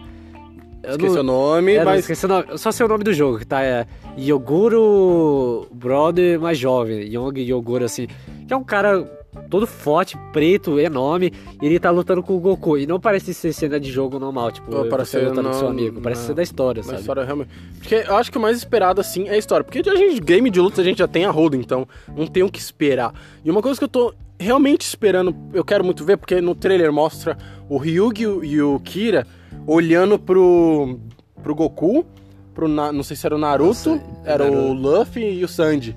eu 0.83 0.91
Esqueci 0.91 1.15
não- 1.15 1.21
o 1.21 1.23
nome, 1.23 1.73
é, 1.73 1.83
mas. 1.83 1.99
esqueci 2.01 2.25
o 2.25 2.29
nome. 2.29 2.45
Só 2.57 2.71
sei 2.71 2.85
o 2.85 2.89
nome 2.89 3.03
do 3.03 3.13
jogo, 3.13 3.39
que 3.39 3.45
tá 3.45 3.61
é 3.63 3.85
Yoguro 4.17 5.67
Brother 5.71 6.39
mais 6.39 6.57
jovem, 6.57 7.01
Young 7.13 7.39
Yoguro, 7.39 7.85
assim. 7.85 8.07
Que 8.47 8.53
é 8.53 8.57
um 8.57 8.63
cara 8.63 9.05
todo 9.49 9.65
forte, 9.67 10.17
preto, 10.33 10.79
enorme, 10.79 11.31
e 11.61 11.65
ele 11.65 11.79
tá 11.79 11.89
lutando 11.91 12.21
com 12.23 12.35
o 12.35 12.39
Goku. 12.39 12.77
E 12.77 12.87
não 12.87 12.99
parece 12.99 13.33
ser 13.33 13.53
cena 13.53 13.79
de 13.79 13.91
jogo 13.91 14.17
normal, 14.19 14.51
tipo, 14.51 14.69
Pô, 14.69 14.85
parece 14.85 15.11
você 15.11 15.19
lutando 15.21 15.49
com 15.49 15.53
seu 15.53 15.63
não- 15.63 15.69
amigo. 15.71 16.01
Parece 16.01 16.21
não. 16.21 16.27
ser 16.27 16.33
da 16.33 16.43
história, 16.43 16.83
sabe? 16.83 16.99
história 16.99 17.23
realmente. 17.23 17.49
Porque 17.77 17.95
eu 17.95 18.15
acho 18.15 18.31
que 18.31 18.37
o 18.37 18.41
mais 18.41 18.57
esperado, 18.57 18.99
assim, 19.01 19.27
é 19.27 19.31
a 19.33 19.37
história. 19.37 19.63
Porque 19.63 19.87
a 19.87 19.95
gente, 19.95 20.19
game 20.21 20.49
de 20.49 20.59
luta, 20.59 20.81
a 20.81 20.83
gente 20.83 20.97
já 20.99 21.07
tem 21.07 21.25
a 21.25 21.31
roda, 21.31 21.55
então 21.57 21.87
não 22.15 22.25
tem 22.27 22.43
o 22.43 22.49
que 22.51 22.59
esperar. 22.59 23.13
E 23.43 23.49
uma 23.51 23.61
coisa 23.61 23.79
que 23.79 23.83
eu 23.83 23.89
tô 23.89 24.13
realmente 24.39 24.81
esperando, 24.81 25.35
eu 25.53 25.63
quero 25.65 25.83
muito 25.83 26.03
ver, 26.05 26.17
porque 26.17 26.39
no 26.41 26.55
trailer 26.55 26.91
mostra 26.93 27.37
o 27.67 27.77
Ryugi 27.77 28.23
e 28.23 28.61
o- 28.61 28.75
o 28.75 28.79
Kira 28.79 29.27
olhando 29.67 30.17
pro, 30.17 30.97
pro 31.43 31.53
Goku, 31.53 32.05
pro, 32.53 32.67
não 32.67 33.03
sei 33.03 33.15
se 33.15 33.25
era 33.25 33.35
o 33.35 33.37
Naruto, 33.37 33.89
Nossa, 33.89 34.01
era 34.25 34.43
o 34.45 34.51
Naruto. 34.51 34.73
Luffy 34.73 35.39
e 35.39 35.43
o 35.43 35.47
Sanji. 35.47 35.95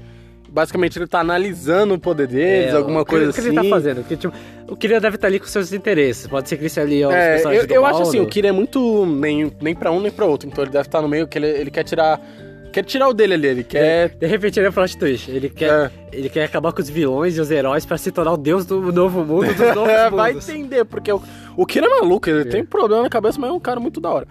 Basicamente 0.52 0.98
ele 0.98 1.06
tá 1.06 1.20
analisando 1.20 1.94
o 1.94 1.98
poder 1.98 2.26
deles, 2.26 2.74
É, 2.74 2.76
alguma 2.76 3.04
coisa 3.06 3.30
o 3.30 3.32
que 3.32 3.40
assim. 3.40 3.48
ele 3.48 3.56
tá 3.56 3.64
fazendo? 3.64 3.96
Porque, 4.02 4.16
tipo, 4.18 4.34
o 4.68 4.76
Kira 4.76 5.00
deve 5.00 5.16
estar 5.16 5.26
ali 5.28 5.40
com 5.40 5.46
seus 5.46 5.72
interesses. 5.72 6.26
Pode 6.26 6.46
ser 6.48 6.56
que 6.56 6.62
ele 6.62 6.68
seja 6.68 6.86
ali 6.86 7.02
ó, 7.02 7.10
É, 7.10 7.40
eu, 7.42 7.64
eu 7.64 7.82
mal, 7.82 7.90
acho 7.92 8.02
assim, 8.02 8.20
o 8.20 8.26
Kira 8.26 8.48
é 8.48 8.52
muito 8.52 9.06
nem, 9.06 9.50
nem 9.62 9.74
pra 9.74 9.90
um 9.90 9.98
nem 10.00 10.10
pra 10.12 10.26
outro, 10.26 10.46
então 10.48 10.62
ele 10.62 10.70
deve 10.70 10.86
estar 10.86 11.00
no 11.00 11.08
meio 11.08 11.26
que 11.26 11.38
ele, 11.38 11.46
ele 11.48 11.70
quer 11.70 11.84
tirar. 11.84 12.20
Quer 12.70 12.84
tirar 12.84 13.08
o 13.08 13.12
dele 13.14 13.34
ali, 13.34 13.46
ele 13.48 13.64
quer. 13.64 14.10
De 14.10 14.26
repente 14.26 14.58
ele 14.58 14.66
é 14.66 14.70
plot 14.70 14.96
twist. 14.96 15.30
Ele 15.30 15.48
quer, 15.50 15.70
É. 15.70 15.90
ele 16.10 16.28
quer 16.30 16.44
acabar 16.44 16.72
com 16.72 16.80
os 16.80 16.88
vilões 16.88 17.36
e 17.36 17.40
os 17.40 17.50
heróis 17.50 17.84
pra 17.84 17.98
se 17.98 18.10
tornar 18.10 18.32
o 18.32 18.36
deus 18.38 18.64
do 18.66 18.90
novo 18.92 19.24
mundo 19.24 19.46
dos 19.54 19.56
novos 19.74 19.90
É, 19.90 20.04
mundos. 20.04 20.16
vai 20.18 20.32
entender, 20.32 20.84
porque 20.86 21.12
o, 21.12 21.22
o 21.56 21.66
Kira 21.66 21.86
é 21.86 22.00
maluco, 22.00 22.28
ele 22.30 22.44
tem 22.46 22.64
problema 22.64 23.02
na 23.02 23.10
cabeça, 23.10 23.38
mas 23.38 23.50
é 23.50 23.52
um 23.52 23.60
cara 23.60 23.78
muito 23.80 24.00
da 24.00 24.10
hora. 24.10 24.26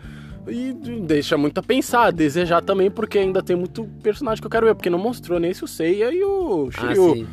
E 0.48 0.74
deixa 1.02 1.38
muito 1.38 1.60
a 1.60 1.64
pensar, 1.64 2.06
a 2.08 2.12
desejar 2.12 2.62
também, 2.62 2.90
porque 2.90 3.20
ainda 3.20 3.42
tem 3.44 3.56
muito 3.56 3.84
personagem 4.02 4.42
que 4.42 4.46
eu 4.48 4.50
quero 4.52 4.66
ver, 4.66 4.74
porque 4.76 4.90
não 4.90 4.98
mostrou 4.98 5.40
nem 5.40 5.54
se 5.54 5.64
o 5.64 5.68
Seiya 5.68 6.12
e 6.12 6.24
o 6.24 6.70
Ah, 6.76 6.82
Shiryu. 6.88 7.14
sim. 7.16 7.28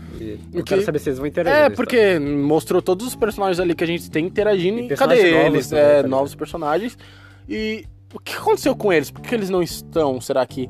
Eu 0.52 0.60
O 0.60 0.64
quero 0.64 0.80
que- 0.80 0.86
saber 0.86 0.98
se 0.98 1.08
eles 1.08 1.18
vão 1.18 1.26
interagir. 1.26 1.58
É, 1.58 1.70
porque 1.70 2.18
mostrou 2.18 2.82
todos 2.82 3.06
os 3.06 3.14
personagens 3.16 3.58
ali 3.60 3.74
que 3.74 3.82
a 3.82 3.86
gente 3.86 4.10
tem 4.10 4.26
interagindo 4.26 4.80
E 4.80 4.86
e 4.92 4.96
cadê 4.96 5.30
novos 5.32 5.54
eles? 5.54 5.68
também, 5.70 5.84
é, 5.84 6.02
tá 6.02 6.08
novos 6.08 6.34
personagens. 6.34 6.98
E 7.48 7.84
o 8.14 8.18
que 8.20 8.34
aconteceu 8.34 8.76
com 8.76 8.92
eles? 8.92 9.10
Por 9.10 9.22
que 9.22 9.34
eles 9.34 9.48
não 9.50 9.62
estão? 9.62 10.20
Será 10.20 10.44
que. 10.46 10.68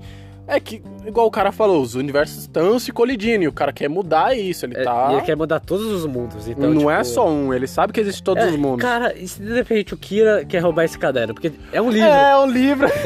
É 0.51 0.59
que, 0.59 0.83
igual 1.07 1.27
o 1.27 1.31
cara 1.31 1.53
falou, 1.53 1.83
os 1.83 1.95
universos 1.95 2.39
estão 2.39 2.79
se 2.79 2.91
colidindo 2.91 3.45
e 3.45 3.49
o 3.49 3.53
cara 3.53 3.71
quer 3.71 3.87
mudar 3.89 4.35
isso, 4.35 4.65
ele 4.65 4.77
tá. 4.83 5.09
É, 5.09 5.13
e 5.13 5.17
ele 5.17 5.23
quer 5.27 5.37
mudar 5.37 5.61
todos 5.61 5.85
os 5.87 6.07
mundos. 6.07 6.49
Então, 6.49 6.71
não 6.71 6.79
tipo, 6.79 6.91
é 6.91 7.05
só 7.05 7.29
um, 7.29 7.53
ele 7.53 7.67
sabe 7.67 7.93
que 7.93 8.01
existe 8.01 8.23
todos 8.23 8.43
É, 8.43 8.47
os 8.49 8.57
mundos. 8.57 8.81
Cara, 8.81 9.15
e 9.15 9.29
se 9.29 9.43
de 9.43 9.53
repente 9.53 9.93
o 9.93 9.97
Kira 9.99 10.47
quer 10.47 10.61
roubar 10.61 10.85
esse 10.85 10.99
caderno? 10.99 11.35
Porque 11.35 11.53
é 11.71 11.83
um 11.83 11.91
livro. 11.91 12.09
É 12.09 12.39
um 12.39 12.47
livro. 12.47 12.89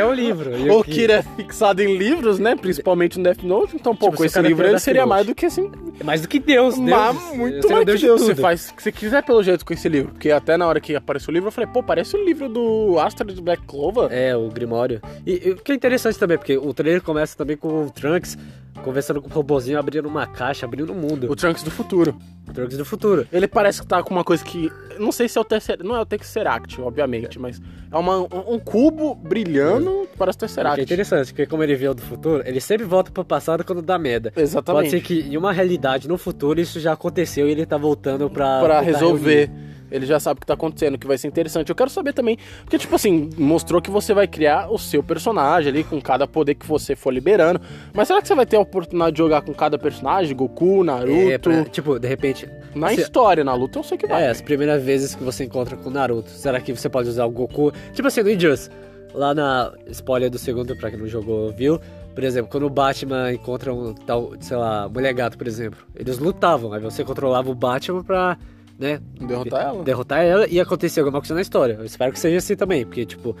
É, 0.00 0.06
um 0.06 0.12
livro. 0.12 0.56
E 0.56 0.70
o 0.70 0.82
Kira 0.82 1.12
é 1.14 1.22
fixado 1.36 1.82
em 1.82 1.96
livros, 1.98 2.38
né? 2.38 2.56
Principalmente 2.56 3.18
no 3.18 3.24
Death 3.24 3.42
Note, 3.42 3.76
então, 3.76 3.94
pô, 3.94 4.06
Tipo, 4.06 4.16
com 4.16 4.22
se 4.22 4.38
o 4.38 4.40
esse 4.40 4.48
livro 4.48 4.66
ele 4.66 4.78
seria 4.78 5.02
Note. 5.02 5.08
mais 5.10 5.26
do 5.26 5.34
que 5.34 5.46
assim. 5.46 5.70
É 6.00 6.04
mais 6.04 6.22
do 6.22 6.28
que 6.28 6.40
Deus, 6.40 6.76
Deus. 6.76 6.88
Mas 6.88 7.36
muito 7.36 7.60
seria 7.60 7.76
mais 7.76 7.86
Deus 7.86 8.00
que 8.00 8.06
de 8.06 8.06
Deus. 8.06 8.22
Você 8.22 8.34
faz 8.34 8.70
o 8.70 8.74
que 8.74 8.82
você 8.82 8.90
quiser 8.90 9.22
pelo 9.22 9.42
jeito 9.42 9.66
com 9.66 9.74
esse 9.74 9.86
livro. 9.86 10.12
Porque 10.12 10.30
até 10.30 10.56
na 10.56 10.66
hora 10.66 10.80
que 10.80 10.96
apareceu 10.96 11.30
o 11.30 11.34
livro, 11.34 11.48
eu 11.48 11.52
falei, 11.52 11.68
pô, 11.70 11.82
parece 11.82 12.16
o 12.16 12.24
livro 12.24 12.48
do 12.48 12.98
Astra 12.98 13.30
de 13.30 13.40
Black 13.40 13.64
Clover. 13.66 14.08
É, 14.10 14.34
o 14.34 14.48
Grimório. 14.48 15.02
E, 15.26 15.50
o 15.50 15.56
que 15.56 15.72
é 15.72 15.74
interessante 15.74 16.18
também, 16.18 16.38
porque 16.38 16.56
o 16.56 16.72
trailer 16.72 17.02
começa 17.02 17.36
também 17.36 17.54
com 17.54 17.84
o 17.84 17.90
Trunks 17.90 18.38
conversando 18.80 19.20
com 19.20 19.28
o 19.28 19.32
robozinho, 19.32 19.78
abrindo 19.78 20.08
uma 20.08 20.26
caixa, 20.26 20.66
abrindo 20.66 20.92
o 20.92 20.94
mundo. 20.94 21.30
O 21.30 21.36
Trunks 21.36 21.62
do 21.62 21.70
futuro. 21.70 22.16
O 22.48 22.52
Trunks 22.52 22.76
do 22.76 22.84
futuro. 22.84 23.26
Ele 23.32 23.46
parece 23.46 23.82
que 23.82 23.86
tá 23.86 24.02
com 24.02 24.12
uma 24.12 24.24
coisa 24.24 24.42
que. 24.44 24.70
Não 24.98 25.12
sei 25.12 25.28
se 25.28 25.38
é 25.38 25.40
o 25.40 25.44
Tesseract. 25.44 25.86
Não 25.86 25.96
é 25.96 26.00
o 26.00 26.06
Tesseract, 26.06 26.80
obviamente, 26.80 27.38
mas 27.38 27.60
é 27.90 27.96
uma, 27.96 28.18
um, 28.18 28.58
cubo 28.58 29.14
brilhando 29.14 30.08
que 30.10 30.18
parece 30.18 30.36
O 30.36 30.38
que 30.38 30.44
é 30.44 30.48
Tesseract. 30.48 30.82
interessante, 30.82 31.26
porque 31.28 31.46
como 31.46 31.62
ele 31.62 31.74
veio 31.74 31.94
do 31.94 32.02
futuro, 32.02 32.42
ele 32.46 32.60
sempre 32.60 32.86
volta 32.86 33.10
pro 33.10 33.24
passado 33.24 33.64
quando 33.64 33.82
dá 33.82 33.98
merda. 33.98 34.30
Pode 34.30 34.42
Exatamente. 34.42 34.90
ser 34.90 35.00
que 35.00 35.20
em 35.20 35.36
uma 35.36 35.52
realidade 35.52 35.89
no 35.98 36.16
futuro 36.18 36.60
isso 36.60 36.78
já 36.80 36.92
aconteceu 36.92 37.46
e 37.48 37.50
ele 37.52 37.66
tá 37.66 37.76
voltando 37.76 38.28
pra. 38.30 38.60
Pra 38.60 38.80
resolver. 38.80 39.46
reunir. 39.48 39.70
Ele 39.90 40.06
já 40.06 40.20
sabe 40.20 40.38
o 40.38 40.40
que 40.40 40.46
tá 40.46 40.54
acontecendo, 40.54 40.96
que 40.96 41.04
vai 41.04 41.18
ser 41.18 41.26
interessante. 41.26 41.68
Eu 41.68 41.74
quero 41.74 41.90
saber 41.90 42.12
também, 42.12 42.38
porque, 42.62 42.78
tipo 42.78 42.94
assim, 42.94 43.28
mostrou 43.36 43.82
que 43.82 43.90
você 43.90 44.14
vai 44.14 44.28
criar 44.28 44.70
o 44.72 44.78
seu 44.78 45.02
personagem 45.02 45.68
ali, 45.68 45.82
com 45.82 46.00
cada 46.00 46.28
poder 46.28 46.54
que 46.54 46.64
você 46.64 46.94
for 46.94 47.12
liberando. 47.12 47.60
Mas 47.92 48.06
será 48.06 48.22
que 48.22 48.28
você 48.28 48.34
vai 48.36 48.46
ter 48.46 48.54
a 48.56 48.60
oportunidade 48.60 49.10
de 49.10 49.18
jogar 49.18 49.42
com 49.42 49.52
cada 49.52 49.76
personagem? 49.76 50.36
Goku, 50.36 50.84
Naruto? 50.84 51.10
É, 51.12 51.38
pra- 51.38 51.64
tipo, 51.64 51.98
de 51.98 52.06
repente. 52.06 52.48
Na 52.72 52.90
você- 52.90 53.00
história, 53.00 53.42
na 53.42 53.52
luta 53.52 53.80
eu 53.80 53.82
sei 53.82 53.98
que 53.98 54.06
vai. 54.06 54.22
É, 54.22 54.28
as 54.30 54.40
primeiras 54.40 54.80
vezes 54.80 55.16
que 55.16 55.24
você 55.24 55.42
encontra 55.42 55.76
com 55.76 55.88
o 55.90 55.92
Naruto. 55.92 56.30
Será 56.30 56.60
que 56.60 56.72
você 56.72 56.88
pode 56.88 57.08
usar 57.08 57.24
o 57.24 57.30
Goku? 57.32 57.72
Tipo 57.92 58.06
assim, 58.06 58.22
no 58.22 58.30
Injustice. 58.30 58.70
Lá 59.12 59.34
na 59.34 59.72
spoiler 59.88 60.30
do 60.30 60.38
segundo, 60.38 60.76
pra 60.76 60.88
quem 60.88 61.00
não 61.00 61.08
jogou, 61.08 61.50
viu? 61.50 61.80
Por 62.14 62.24
exemplo, 62.24 62.50
quando 62.50 62.64
o 62.66 62.70
Batman 62.70 63.32
encontra 63.32 63.72
um 63.72 63.94
tal, 63.94 64.32
sei 64.40 64.56
lá, 64.56 64.88
mulher 64.88 65.12
gato, 65.14 65.38
por 65.38 65.46
exemplo. 65.46 65.78
Eles 65.94 66.18
lutavam, 66.18 66.72
aí 66.72 66.80
você 66.80 67.04
controlava 67.04 67.50
o 67.50 67.54
Batman 67.54 68.02
pra, 68.02 68.36
né? 68.78 69.00
Derrotar 69.20 69.62
ela? 69.62 69.82
Derrotar 69.84 70.22
ela 70.24 70.46
e 70.48 70.60
acontecer 70.60 71.00
alguma 71.00 71.20
coisa 71.20 71.34
na 71.34 71.40
história. 71.40 71.74
Eu 71.78 71.84
espero 71.84 72.12
que 72.12 72.18
seja 72.18 72.38
assim 72.38 72.56
também, 72.56 72.84
porque, 72.84 73.06
tipo, 73.06 73.36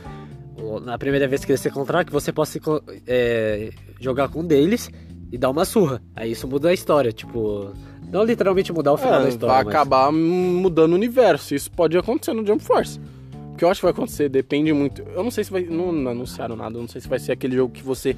na 0.84 0.96
primeira 0.96 1.26
vez 1.26 1.44
que 1.44 1.50
eles 1.52 1.60
se 1.60 1.68
encontrar, 1.68 2.04
que 2.04 2.12
você 2.12 2.32
possa 2.32 2.58
é, 3.06 3.70
jogar 4.00 4.28
com 4.28 4.40
um 4.40 4.46
deles 4.46 4.88
e 5.32 5.36
dar 5.38 5.50
uma 5.50 5.64
surra. 5.64 6.00
Aí 6.14 6.30
isso 6.32 6.46
muda 6.46 6.68
a 6.68 6.72
história, 6.72 7.12
tipo. 7.12 7.72
Não 8.10 8.24
literalmente 8.24 8.72
mudar 8.72 8.92
o 8.92 8.96
final 8.96 9.20
É, 9.20 9.22
da 9.24 9.28
história. 9.28 9.54
vai 9.54 9.64
mas- 9.64 9.74
acabar 9.74 10.10
mudando 10.12 10.92
o 10.92 10.94
universo. 10.96 11.54
Isso 11.54 11.70
pode 11.70 11.96
acontecer 11.96 12.32
no 12.32 12.44
Jump 12.44 12.62
Force. 12.64 13.00
O 13.52 13.56
que 13.56 13.64
eu 13.64 13.70
acho 13.70 13.80
que 13.80 13.84
vai 13.84 13.92
acontecer 13.92 14.28
depende 14.28 14.72
muito. 14.72 15.02
Eu 15.14 15.22
não 15.22 15.30
sei 15.30 15.44
se 15.44 15.50
vai. 15.52 15.62
Não, 15.62 15.92
não 15.92 16.10
anunciaram 16.10 16.56
nada. 16.56 16.76
Eu 16.76 16.80
não 16.80 16.88
sei 16.88 17.00
se 17.00 17.06
vai 17.08 17.18
ser 17.20 17.30
aquele 17.32 17.54
jogo 17.54 17.72
que 17.72 17.82
você. 17.84 18.16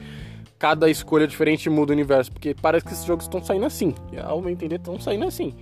Cada 0.62 0.88
escolha 0.88 1.27
diferente 1.27 1.68
muda 1.68 1.90
o 1.90 1.92
universo. 1.92 2.31
Porque 2.31 2.55
parece 2.55 2.87
que 2.87 2.92
esses 2.92 3.05
jogos 3.05 3.25
estão 3.25 3.42
saindo 3.42 3.66
assim. 3.66 3.92
E, 4.12 4.18
Ao 4.20 4.40
meu 4.40 4.48
entender, 4.48 4.77
estão 4.77 4.96
saindo 5.01 5.25
assim. 5.25 5.53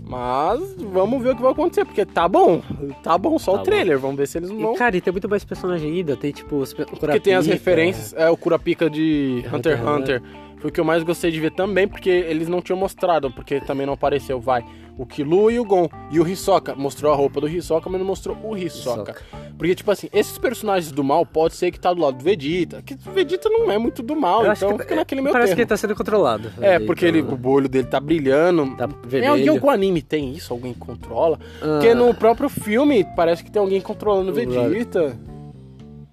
Mas 0.00 0.76
vamos 0.78 1.22
ver 1.22 1.32
o 1.32 1.36
que 1.36 1.42
vai 1.42 1.52
acontecer. 1.52 1.84
Porque 1.84 2.06
tá 2.06 2.26
bom. 2.26 2.62
Tá 3.02 3.18
bom 3.18 3.38
só 3.38 3.52
Tá 3.52 3.56
o 3.56 3.58
bom. 3.58 3.64
trailer. 3.64 3.98
Vamos 3.98 4.16
ver 4.16 4.26
se 4.26 4.38
eles 4.38 4.48
vão. 4.50 4.72
E, 4.72 4.78
cara, 4.78 4.96
e 4.96 5.00
tem 5.02 5.12
muito 5.12 5.28
mais 5.28 5.44
personagem 5.44 5.92
ainda. 5.92 6.16
Tem, 6.16 6.32
tipo, 6.32 6.56
os 6.56 6.72
Porque 6.72 7.20
tem 7.20 7.34
as 7.34 7.46
referências. 7.46 8.14
É 8.14 8.30
o 8.30 8.36
Kurapika 8.36 8.88
de 8.88 9.44
Hunter 9.52 9.52
x 9.52 9.54
Hunter 9.54 9.78
x 9.78 9.86
Hunter. 9.86 10.22
Foi 10.58 10.70
o 10.70 10.72
que 10.72 10.80
eu 10.80 10.84
mais 10.86 11.02
gostei 11.02 11.30
de 11.30 11.38
ver 11.38 11.50
também, 11.50 11.86
porque 11.86 12.08
eles 12.08 12.48
não 12.48 12.62
tinham 12.62 12.78
mostrado, 12.78 13.30
porque 13.30 13.60
também 13.60 13.84
não 13.86 13.92
apareceu, 13.92 14.40
vai. 14.40 14.64
O 14.98 15.04
Killua 15.04 15.52
e 15.52 15.60
o 15.60 15.64
Gon. 15.64 15.88
E 16.10 16.18
o 16.18 16.26
Hisoka. 16.26 16.74
Mostrou 16.74 17.12
a 17.12 17.16
roupa 17.16 17.40
do 17.40 17.48
Hisoka, 17.48 17.90
mas 17.90 18.00
não 18.00 18.06
mostrou 18.06 18.36
o 18.42 18.56
Hisoka. 18.56 19.14
Porque, 19.58 19.74
tipo 19.74 19.90
assim, 19.90 20.08
esses 20.12 20.38
personagens 20.38 20.90
do 20.90 21.04
mal 21.04 21.24
pode 21.26 21.54
ser 21.54 21.70
que 21.70 21.78
tá 21.78 21.92
do 21.92 22.00
lado 22.00 22.16
do 22.16 22.24
Vegeta. 22.24 22.80
Que 22.82 22.94
o 22.94 23.12
Vegeta 23.12 23.48
não 23.50 23.70
é 23.70 23.76
muito 23.78 24.02
do 24.02 24.16
mal, 24.16 24.44
Eu 24.44 24.52
então 24.52 24.72
que- 24.76 24.82
fica 24.84 24.96
naquele 24.96 25.20
meu 25.20 25.32
Parece 25.32 25.48
termo. 25.50 25.56
que 25.56 25.60
ele 25.62 25.68
tá 25.68 25.76
sendo 25.76 25.94
controlado. 25.94 26.50
É, 26.60 26.78
porque 26.78 27.06
então, 27.08 27.20
ele, 27.20 27.28
o 27.46 27.48
olho 27.48 27.68
dele 27.68 27.86
tá 27.86 28.00
brilhando. 28.00 28.74
Tá 28.76 28.86
Em, 28.86 29.08
vermelho. 29.08 29.36
em 29.44 29.48
algum 29.48 29.68
anime 29.70 30.00
tem 30.00 30.32
isso? 30.32 30.52
Alguém 30.52 30.72
controla? 30.72 31.38
Ah, 31.60 31.78
Porque 31.78 31.94
no 31.94 32.14
próprio 32.14 32.48
filme 32.48 33.04
parece 33.14 33.44
que 33.44 33.50
tem 33.50 33.60
alguém 33.60 33.80
controlando 33.82 34.30
o. 34.30 34.34
Vegeta. 34.34 35.16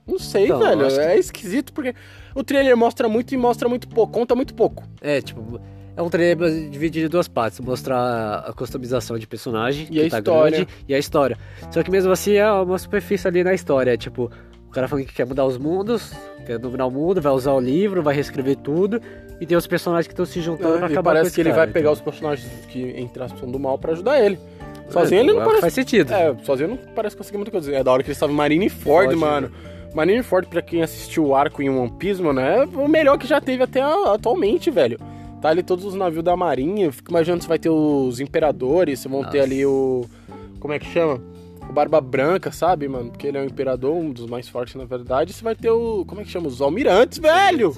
Não 0.05 0.19
sei, 0.19 0.45
Então, 0.45 0.59
velho. 0.59 0.85
acho 0.85 0.95
que- 0.97 1.01
É 1.01 1.17
esquisito 1.17 1.71
porque 1.71 1.95
o 2.35 2.43
trailer 2.43 2.75
mostra 2.75 3.07
muito 3.07 3.33
e 3.33 3.37
mostra 3.37 3.69
muito 3.69 3.87
pouco. 3.87 4.11
Conta 4.11 4.35
muito 4.35 4.53
pouco. 4.53 4.83
É, 5.01 5.21
tipo... 5.21 5.59
É 5.95 6.01
um 6.01 6.09
trailer 6.09 6.69
dividido 6.69 7.05
em 7.05 7.09
duas 7.09 7.27
partes. 7.27 7.59
Mostrar 7.59 8.45
a 8.47 8.53
customização 8.53 9.17
de 9.17 9.27
personagem, 9.27 9.87
E 9.91 9.99
a 10.05 10.09
tá 10.09 10.17
história. 10.17 10.57
grande, 10.57 10.67
e 10.87 10.93
a 10.95 10.97
história. 10.97 11.37
Só 11.71 11.83
que 11.83 11.91
mesmo 11.91 12.11
assim 12.11 12.33
é 12.33 12.51
uma 12.51 12.77
superfície 12.77 13.27
ali 13.27 13.43
na 13.43 13.53
história. 13.53 13.91
É, 13.93 13.97
tipo, 13.97 14.31
o 14.67 14.71
cara 14.71 14.87
falando 14.87 15.05
que 15.05 15.13
quer 15.13 15.25
mudar 15.25 15.45
os 15.45 15.57
mundos, 15.57 16.11
quer 16.45 16.57
dominar 16.57 16.87
o 16.87 16.91
mundo, 16.91 17.21
vai 17.21 17.31
usar 17.31 17.53
o 17.53 17.59
livro, 17.59 18.01
vai 18.01 18.15
reescrever 18.15 18.55
tudo. 18.57 18.99
E 19.39 19.45
tem 19.45 19.55
os 19.57 19.67
personagens 19.67 20.07
que 20.07 20.13
estão 20.13 20.25
se 20.25 20.41
juntando 20.41 20.77
pra 20.79 20.87
e 20.89 20.91
acabar 20.93 21.11
com 21.11 21.15
parece 21.15 21.27
esse 21.27 21.35
que 21.35 21.41
ele 21.41 21.49
cara, 21.49 21.61
vai 21.63 21.67
pegar 21.67 21.79
então. 21.91 21.93
os 21.93 22.01
personagens 22.01 22.49
que, 22.69 22.81
entre 22.97 23.21
aspas, 23.23 23.39
são 23.39 23.51
do 23.51 23.59
mal 23.59 23.77
pra 23.77 23.91
ajudar 23.91 24.19
ele. 24.19 24.39
É, 24.87 24.91
Sozinho 24.91 25.21
ele 25.21 25.33
não 25.33 25.43
parece. 25.43 25.61
Faz 25.61 25.73
sentido. 25.73 26.11
É, 26.13 26.35
sozinho 26.43 26.69
não 26.69 26.77
parece 26.77 27.15
conseguir 27.15 27.37
muita 27.37 27.51
coisa. 27.51 27.71
É 27.73 27.83
da 27.83 27.91
hora 27.91 28.01
que 28.01 28.07
ele 28.09 28.13
estava 28.13 28.31
em 28.31 28.35
Marineford, 28.35 28.81
Ford, 29.09 29.15
mano. 29.15 29.51
Marineford, 29.93 30.47
pra 30.47 30.61
quem 30.61 30.81
assistiu 30.81 31.25
o 31.27 31.35
arco 31.35 31.61
em 31.61 31.69
One 31.69 31.91
Piece, 31.99 32.21
mano, 32.21 32.39
é 32.39 32.65
o 32.65 32.87
melhor 32.87 33.17
que 33.17 33.27
já 33.27 33.39
teve 33.39 33.61
até 33.63 33.79
a- 33.81 34.13
atualmente, 34.13 34.71
velho. 34.71 34.99
Tá 35.43 35.49
ali 35.49 35.61
todos 35.61 35.83
os 35.83 35.93
navios 35.93 36.23
da 36.23 36.37
marinha. 36.37 36.85
Eu 36.85 36.93
fico 36.93 37.11
imaginando 37.11 37.43
se 37.43 37.49
vai 37.49 37.59
ter 37.59 37.69
os 37.69 38.21
imperadores, 38.21 39.01
se 39.01 39.09
vão 39.09 39.25
ter 39.25 39.39
Nossa. 39.39 39.43
ali 39.43 39.65
o. 39.65 40.05
Como 40.57 40.73
é 40.73 40.79
que 40.79 40.85
chama? 40.85 41.21
O 41.69 41.73
Barba 41.73 41.99
Branca, 41.99 42.49
sabe, 42.49 42.87
mano? 42.87 43.11
Porque 43.11 43.27
ele 43.27 43.37
é 43.37 43.41
um 43.41 43.45
imperador, 43.45 43.93
um 43.93 44.13
dos 44.13 44.25
mais 44.25 44.47
fortes, 44.47 44.75
na 44.75 44.85
verdade. 44.85 45.33
Se 45.33 45.43
vai 45.43 45.53
ter 45.53 45.69
o. 45.69 46.05
Como 46.05 46.21
é 46.21 46.23
que 46.23 46.29
chama? 46.29 46.47
Os 46.47 46.61
almirantes, 46.61 47.17
velho! 47.19 47.75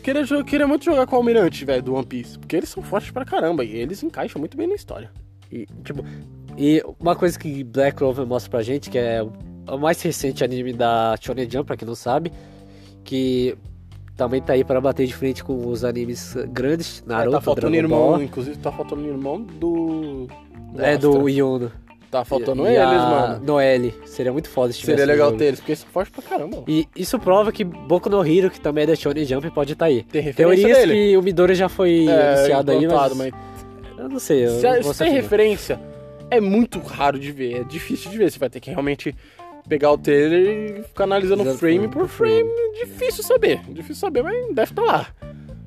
Queria, 0.00 0.44
queria 0.44 0.66
muito 0.68 0.84
jogar 0.84 1.04
com 1.08 1.16
o 1.16 1.18
almirante, 1.18 1.64
velho, 1.64 1.82
do 1.82 1.92
One 1.92 2.06
Piece. 2.06 2.38
Porque 2.38 2.54
eles 2.54 2.68
são 2.68 2.84
fortes 2.84 3.10
pra 3.10 3.24
caramba. 3.24 3.64
E 3.64 3.74
eles 3.74 4.00
encaixam 4.04 4.38
muito 4.38 4.56
bem 4.56 4.68
na 4.68 4.76
história. 4.76 5.10
E, 5.50 5.66
tipo, 5.82 6.04
e 6.56 6.84
uma 7.00 7.16
coisa 7.16 7.36
que 7.36 7.64
Black 7.64 7.96
Clover 7.96 8.24
mostra 8.24 8.48
pra 8.48 8.62
gente, 8.62 8.88
que 8.88 8.98
é 8.98 9.20
o 9.68 9.76
mais 9.76 10.00
recente 10.00 10.44
anime 10.44 10.72
da 10.72 11.16
Shonen 11.20 11.50
Jump, 11.50 11.66
pra 11.66 11.76
quem 11.76 11.88
não 11.88 11.96
sabe, 11.96 12.32
que 13.02 13.58
também 14.16 14.40
tá 14.42 14.52
aí 14.52 14.62
para 14.64 14.80
bater 14.80 15.06
de 15.06 15.14
frente 15.14 15.42
com 15.42 15.66
os 15.68 15.84
animes 15.84 16.34
grandes, 16.48 17.02
É, 17.06 17.10
Naruto, 17.10 17.30
tá 17.36 17.40
faltando 17.40 17.70
Dragon 17.72 17.84
irmão, 17.86 18.08
Ball, 18.12 18.22
inclusive 18.22 18.56
tá 18.58 18.70
faltando 18.72 19.06
irmão 19.06 19.40
do. 19.42 20.26
é 20.78 20.92
Astra. 20.94 21.10
do 21.10 21.28
Yuno. 21.28 21.72
Tá 22.10 22.26
faltando 22.26 22.64
e 22.64 22.66
eles, 22.68 22.78
a 22.78 22.86
mano. 23.08 23.42
Noelle. 23.46 23.94
Seria 24.04 24.30
muito 24.30 24.50
foda 24.50 24.70
se 24.70 24.80
tivesse 24.80 24.98
Seria 24.98 25.10
legal 25.14 25.28
jogo. 25.28 25.38
ter 25.38 25.46
eles, 25.46 25.60
porque 25.60 25.72
eles 25.72 25.78
são 25.80 25.88
fortes 25.90 26.12
pra 26.14 26.22
caramba. 26.22 26.62
E 26.68 26.86
isso 26.94 27.18
prova 27.18 27.50
que 27.50 27.64
Boku 27.64 28.10
no 28.10 28.22
Hero, 28.22 28.50
que 28.50 28.60
também 28.60 28.84
é 28.84 28.88
da 28.88 28.94
Shonen 28.94 29.24
Jump, 29.24 29.50
pode 29.50 29.72
estar 29.72 29.86
aí. 29.86 30.02
Tem 30.02 30.20
referência 30.20 30.66
Teorias 30.66 30.78
dele. 30.88 30.92
que 30.92 31.16
o 31.16 31.22
Midori 31.22 31.54
já 31.54 31.70
foi 31.70 32.06
É, 32.06 32.34
anunciado 32.34 32.70
aí, 32.70 32.86
mas... 32.86 33.14
mas 33.16 33.32
Eu 33.96 34.08
não 34.10 34.18
sei, 34.18 34.44
eu 34.46 34.50
Se, 34.60 34.80
não 34.82 34.92
se 34.92 34.98
tem 35.04 35.10
referência, 35.10 35.80
é 36.30 36.38
muito 36.38 36.78
raro 36.80 37.18
de 37.18 37.32
ver, 37.32 37.62
é 37.62 37.64
difícil 37.64 38.10
de 38.10 38.18
ver. 38.18 38.30
Você 38.30 38.38
vai 38.38 38.50
ter 38.50 38.60
que 38.60 38.68
realmente 38.68 39.16
pegar 39.68 39.92
o 39.92 39.98
trailer 39.98 40.80
e 40.80 40.82
ficar 40.82 41.04
analisando 41.04 41.42
Exato, 41.42 41.58
frame 41.58 41.88
por 41.88 42.08
frame. 42.08 42.48
Difícil 42.80 43.24
saber, 43.24 43.60
difícil 43.68 43.96
saber, 43.96 44.22
mas 44.22 44.46
deve 44.54 44.70
estar 44.72 44.82
lá. 44.82 45.06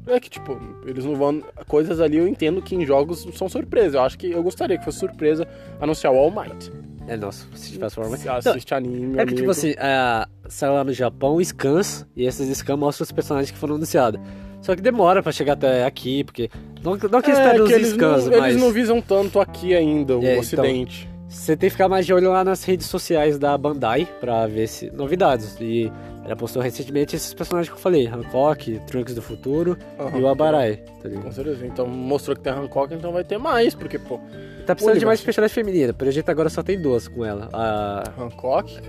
É 0.07 0.19
que, 0.19 0.29
tipo, 0.29 0.59
eles 0.85 1.03
não 1.03 1.15
vão. 1.15 1.41
Coisas 1.67 1.99
ali 1.99 2.17
eu 2.17 2.27
entendo 2.27 2.61
que 2.61 2.75
em 2.75 2.85
jogos 2.85 3.27
são 3.33 3.49
surpresa. 3.49 3.97
Eu 3.97 4.01
acho 4.01 4.17
que 4.17 4.31
eu 4.31 4.43
gostaria 4.43 4.77
que 4.77 4.85
fosse 4.85 4.99
surpresa 4.99 5.47
anunciar 5.81 6.13
o 6.13 6.17
All 6.17 6.29
Might. 6.29 6.71
É, 7.07 7.15
nossa, 7.15 7.45
se 7.53 7.71
tivesse 7.71 7.95
forma... 7.95 8.17
Se 8.17 8.27
assiste 8.27 8.73
anime. 8.73 9.19
É 9.19 9.25
que, 9.25 9.35
tipo 9.35 9.51
assim, 9.51 9.73
é, 9.77 10.25
saiu 10.47 10.73
lá 10.73 10.83
no 10.83 10.91
Japão 10.91 11.43
scans, 11.43 12.05
e 12.15 12.25
esses 12.25 12.57
scans 12.57 12.79
mostram 12.79 13.03
os 13.03 13.11
personagens 13.11 13.51
que 13.51 13.57
foram 13.57 13.75
anunciados. 13.75 14.19
Só 14.61 14.75
que 14.75 14.81
demora 14.81 15.21
pra 15.21 15.31
chegar 15.31 15.53
até 15.53 15.85
aqui, 15.85 16.23
porque... 16.23 16.49
Não, 16.83 16.93
não 16.95 17.21
que 17.21 17.29
É, 17.29 17.53
que 17.63 17.73
eles, 17.73 17.89
scans, 17.89 18.25
não, 18.25 18.39
mas... 18.39 18.51
eles 18.51 18.61
não 18.61 18.71
visam 18.71 19.01
tanto 19.01 19.39
aqui 19.39 19.75
ainda, 19.75 20.17
o 20.17 20.23
É, 20.23 20.37
então. 20.37 21.14
Você 21.27 21.57
tem 21.57 21.67
que 21.69 21.71
ficar 21.71 21.89
mais 21.89 22.05
de 22.05 22.13
olho 22.13 22.29
lá 22.31 22.43
nas 22.43 22.63
redes 22.63 22.87
sociais 22.87 23.37
da 23.39 23.57
Bandai 23.57 24.07
pra 24.21 24.45
ver 24.47 24.67
se 24.67 24.89
novidades. 24.91 25.57
E 25.59 25.91
ela 26.23 26.35
postou 26.35 26.61
recentemente 26.61 27.15
esses 27.15 27.33
personagens 27.33 27.69
que 27.69 27.75
eu 27.75 27.81
falei: 27.81 28.07
Hancock, 28.07 28.79
Trunks 28.87 29.15
do 29.15 29.21
Futuro 29.21 29.77
Aham. 29.99 30.17
e 30.19 30.21
o 30.21 30.27
Abarai. 30.27 30.77
Tá, 31.01 31.09
ligado? 31.09 31.23
Com 31.23 31.31
certeza. 31.31 31.65
Então 31.65 31.87
mostrou 31.87 32.35
que 32.35 32.41
tem 32.43 32.53
Hancock, 32.53 32.93
então 32.93 33.11
vai 33.11 33.23
ter 33.23 33.37
mais, 33.39 33.73
porque, 33.73 33.97
pô, 33.99 34.19
tá 34.65 34.75
precisando 34.75 34.99
de 34.99 35.05
mais 35.05 35.19
personagens 35.21 35.53
femininas. 35.53 35.95
Pelo 35.95 36.11
jeito 36.11 36.29
agora 36.29 36.49
só 36.49 36.61
tem 36.61 36.79
duas 36.79 37.07
com 37.07 37.25
ela: 37.25 37.49
a, 37.51 38.03
Hancock. 38.19 38.79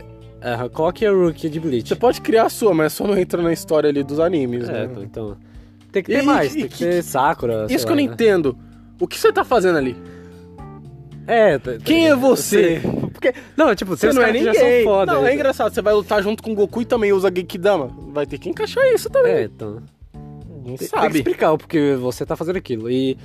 a 0.42 0.54
Hancock 0.62 1.02
e 1.02 1.06
a 1.06 1.10
Rookie 1.12 1.48
de 1.48 1.58
Bleach. 1.58 1.88
Você 1.88 1.96
pode 1.96 2.20
criar 2.20 2.44
a 2.44 2.50
sua, 2.50 2.74
mas 2.74 2.92
só 2.92 3.06
não 3.06 3.16
entra 3.18 3.42
na 3.42 3.52
história 3.52 3.88
ali 3.88 4.02
dos 4.04 4.20
animes, 4.20 4.68
É, 4.68 4.72
né? 4.72 4.84
então, 4.90 5.02
então. 5.02 5.36
Tem 5.90 6.02
que 6.02 6.12
ter 6.12 6.22
E- 6.22 6.26
mais, 6.26 6.54
e- 6.54 6.58
tem 6.60 6.68
que 6.68 6.84
e- 6.84 6.88
ter 6.90 7.02
Sakura. 7.02 7.66
Isso 7.70 7.86
que 7.86 7.90
eu 7.92 7.96
lá, 7.96 8.02
não 8.02 8.08
né? 8.08 8.12
entendo. 8.12 8.58
O 9.00 9.06
que 9.08 9.18
você 9.18 9.32
tá 9.32 9.42
fazendo 9.44 9.78
ali? 9.78 9.96
É, 11.26 11.58
tá- 11.58 11.72
tá- 11.72 11.78
Quem 11.84 12.06
é 12.08 12.14
você? 12.16 12.80
Porque, 13.12 13.32
não, 13.56 13.74
tipo, 13.74 13.96
Você 13.96 14.12
não 14.12 14.22
é 14.22 14.32
ninguém. 14.32 14.44
já 14.44 14.54
são 14.54 14.68
foda. 14.84 15.12
não, 15.14 15.26
é 15.26 15.34
engraçado. 15.34 15.72
Você 15.74 15.82
vai 15.82 15.94
lutar 15.94 16.22
junto 16.22 16.42
com 16.42 16.52
o 16.52 16.54
Goku 16.54 16.82
e 16.82 16.84
também 16.84 17.12
usa 17.12 17.32
Genkidama. 17.34 17.88
Vai 18.12 18.26
ter 18.26 18.38
que 18.38 18.48
encaixar 18.48 18.84
isso 18.92 19.08
também. 19.10 19.32
É, 19.32 19.42
então. 19.44 19.82
não 20.14 20.62
Tem, 20.64 20.64
tem 20.64 20.76
que 20.76 20.84
sabe. 20.86 21.18
explicar 21.18 21.52
o 21.52 21.58
porquê 21.58 21.94
você 21.96 22.24
tá 22.26 22.36
fazendo 22.36 22.56
aquilo. 22.56 22.90
E. 22.90 23.16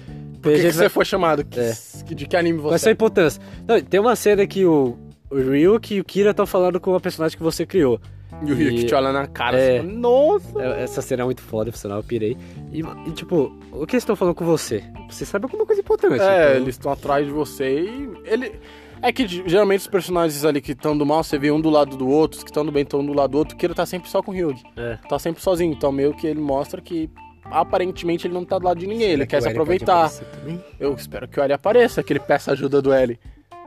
Por 0.41 0.53
que, 0.53 0.59
que 0.61 0.71
você 0.73 0.89
foi 0.89 1.05
chamado? 1.05 1.43
Que- 1.45 1.59
É. 1.59 1.73
De 2.15 2.25
que 2.27 2.35
anime 2.35 2.59
Qual 2.59 2.71
é 2.71 2.75
a 2.75 2.77
você 2.79 2.83
sua 2.85 2.91
importância? 2.91 3.41
Não, 3.67 3.79
tem 3.79 3.99
uma 3.99 4.15
cena 4.15 4.45
que 4.47 4.65
o, 4.65 4.97
o 5.29 5.35
Ryuk 5.35 5.93
e 5.95 5.99
o 6.01 6.03
Kira 6.03 6.31
estão 6.31 6.47
falando 6.47 6.79
com 6.79 6.95
a 6.95 6.99
personagem 6.99 7.37
que 7.37 7.43
você 7.43 7.63
criou. 7.65 7.99
E 8.45 8.51
o 8.51 8.55
Rio 8.55 8.69
que 8.71 8.81
E- 8.81 8.85
te 8.85 8.95
olha 8.95 9.11
na 9.11 9.27
cara. 9.27 9.57
É. 9.59 9.77
Você 9.81 9.87
fala, 9.87 9.91
Nossa! 9.99 10.61
É, 10.61 10.83
Essa 10.83 11.01
cena 11.01 11.21
é 11.21 11.25
muito 11.25 11.41
foda, 11.41 11.71
sinal, 11.71 11.97
eu 11.97 12.03
pirei. 12.03 12.37
E, 12.71 12.81
e, 13.07 13.11
tipo, 13.11 13.51
o 13.71 13.85
que 13.85 13.95
eles 13.95 14.03
estão 14.03 14.15
falando 14.15 14.35
com 14.35 14.45
você? 14.45 14.83
Você 15.09 15.25
sabe 15.25 15.45
alguma 15.45 15.65
coisa 15.65 15.81
importante. 15.81 16.21
É, 16.21 16.49
então- 16.51 16.61
eles 16.61 16.75
estão 16.75 16.91
atrás 16.91 17.25
de 17.25 17.31
você 17.31 17.81
e 17.81 18.09
ele. 18.25 18.53
É 19.03 19.11
que 19.11 19.27
geralmente 19.27 19.79
os 19.81 19.87
personagens 19.87 20.45
ali 20.45 20.61
que 20.61 20.73
estão 20.73 20.95
do 20.95 21.03
mal, 21.05 21.23
você 21.23 21.37
vê 21.37 21.49
um 21.51 21.59
do 21.59 21.71
lado 21.71 21.97
do 21.97 22.07
outro, 22.07 22.37
os 22.37 22.43
que 22.43 22.51
estão 22.51 22.63
do 22.63 22.71
bem 22.71 22.83
estão 22.83 23.03
do 23.03 23.13
lado 23.13 23.31
do 23.31 23.37
outro, 23.39 23.55
o 23.55 23.57
Kira 23.57 23.73
tá 23.73 23.83
sempre 23.83 24.07
só 24.09 24.21
com 24.21 24.29
o 24.31 24.33
Ryug. 24.33 24.61
É. 24.77 24.97
Tá 25.09 25.17
sempre 25.17 25.41
sozinho. 25.41 25.73
Então 25.73 25.91
meio 25.91 26.13
que 26.13 26.27
ele 26.27 26.39
mostra 26.39 26.79
que 26.79 27.09
aparentemente 27.43 28.27
ele 28.27 28.33
não 28.33 28.45
tá 28.45 28.57
do 28.59 28.65
lado 28.65 28.79
de 28.79 28.87
ninguém, 28.87 29.09
ele 29.09 29.25
Será 29.25 29.27
quer 29.27 29.37
que 29.37 29.41
se 29.43 29.49
Eren 29.49 29.57
pode 29.65 29.83
aproveitar. 29.83 30.11
Eu 30.79 30.93
espero 30.93 31.27
que 31.27 31.39
o 31.39 31.43
L 31.43 31.51
apareça, 31.53 32.03
que 32.03 32.13
ele 32.13 32.19
peça 32.19 32.51
ajuda 32.51 32.81
do 32.81 32.93
L. 32.93 33.19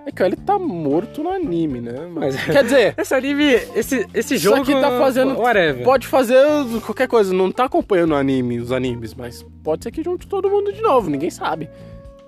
É 0.07 0.13
que 0.13 0.23
L 0.23 0.37
tá 0.37 0.59
morto 0.59 1.23
no 1.23 1.31
anime, 1.31 1.81
né? 1.81 2.07
Mas- 2.13 2.37
Quer 2.45 2.63
dizer, 2.65 2.95
Esse 2.99 3.15
anime, 3.15 3.45
esse, 3.75 4.07
esse 4.13 4.35
Isso 4.35 4.45
jogo. 4.45 4.63
aqui 4.63 4.73
tá 4.73 4.91
fazendo- 4.99 5.39
Whatever. 5.39 5.83
pode 5.85 6.07
fazer 6.07 6.37
qualquer 6.85 7.09
coisa, 7.09 7.33
não 7.33 7.51
tá 7.51 7.65
acompanhando 7.65 8.13
o 8.13 8.15
anime, 8.17 8.59
os 8.61 8.71
animes, 8.71 9.15
mas 9.15 9.45
pode 9.63 9.83
ser 9.83 9.91
que 9.91 10.03
junte 10.03 10.27
todo 10.27 10.51
mundo 10.51 10.73
de 10.73 10.83
novo, 10.83 11.09
ninguém 11.09 11.31
sabe. 11.31 11.71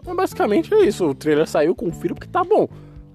Mas 0.06 0.16
basicamente 0.16 0.72
é 0.72 0.84
isso, 0.86 1.04
o 1.06 1.14
trailer 1.14 1.46
saiu, 1.46 1.74
confiro 1.74 2.14
porque 2.14 2.28
tá 2.30 2.42
bom. 2.44 2.68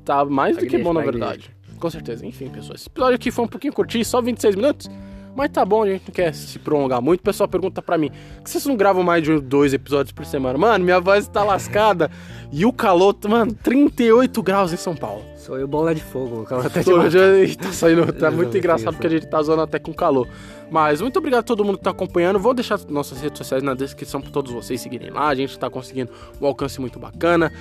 Tá 0.05 0.25
mais 0.25 0.57
do 0.57 0.65
que 0.65 0.77
bom, 0.77 0.93
na 0.93 1.01
verdade. 1.01 1.49
Com 1.79 1.89
certeza. 1.89 2.25
Enfim, 2.25 2.47
pessoas. 2.49 2.81
Esse 2.81 2.89
episódio 2.89 3.15
aqui 3.15 3.31
foi 3.31 3.45
um 3.45 3.47
pouquinho 3.47 3.73
curtinho, 3.73 4.05
só 4.05 4.21
26 4.21 4.55
minutos. 4.55 4.89
Mas 5.35 5.49
tá 5.49 5.63
bom, 5.63 5.83
a 5.83 5.87
gente 5.87 6.03
não 6.07 6.13
quer 6.13 6.33
se 6.33 6.59
prolongar 6.59 7.01
muito. 7.01 7.21
O 7.21 7.23
pessoal 7.23 7.47
pergunta 7.47 7.81
pra 7.81 7.97
mim: 7.97 8.09
por 8.09 8.43
que 8.43 8.49
vocês 8.49 8.65
não 8.65 8.75
gravam 8.75 9.03
mais 9.03 9.23
de 9.23 9.39
dois 9.39 9.73
episódios 9.73 10.11
por 10.11 10.25
semana? 10.25 10.57
Mano, 10.57 10.83
minha 10.83 10.99
voz 10.99 11.27
tá 11.27 11.43
lascada. 11.43 12.09
E 12.53 12.65
o 12.65 12.73
calor, 12.73 13.15
mano, 13.29 13.53
38 13.53 14.43
graus 14.43 14.73
em 14.73 14.75
São 14.75 14.93
Paulo. 14.93 15.23
Sou 15.37 15.57
eu 15.57 15.65
bola 15.65 15.95
de 15.95 16.01
fogo, 16.01 16.41
o 16.41 16.43
cara 16.43 16.67
tá 16.69 16.83
Tô, 16.83 17.07
de 17.07 17.55
tá 17.55 17.71
saindo, 17.71 18.11
tá 18.11 18.29
muito 18.29 18.57
engraçado 18.57 18.93
porque 18.93 19.07
a 19.07 19.09
gente 19.09 19.25
tá 19.25 19.41
zoando 19.41 19.61
até 19.61 19.79
com 19.79 19.93
calor. 19.93 20.27
Mas 20.69 21.01
muito 21.01 21.17
obrigado 21.17 21.39
a 21.39 21.43
todo 21.43 21.63
mundo 21.63 21.77
que 21.77 21.83
tá 21.85 21.91
acompanhando. 21.91 22.39
Vou 22.39 22.53
deixar 22.53 22.77
nossas 22.89 23.21
redes 23.21 23.37
sociais 23.37 23.63
na 23.63 23.73
descrição 23.73 24.21
pra 24.21 24.31
todos 24.31 24.51
vocês 24.51 24.81
seguirem 24.81 25.11
lá. 25.11 25.29
A 25.29 25.35
gente 25.35 25.57
tá 25.57 25.69
conseguindo 25.69 26.11
um 26.41 26.45
alcance 26.45 26.79
muito 26.81 26.99
bacana. 26.99 27.53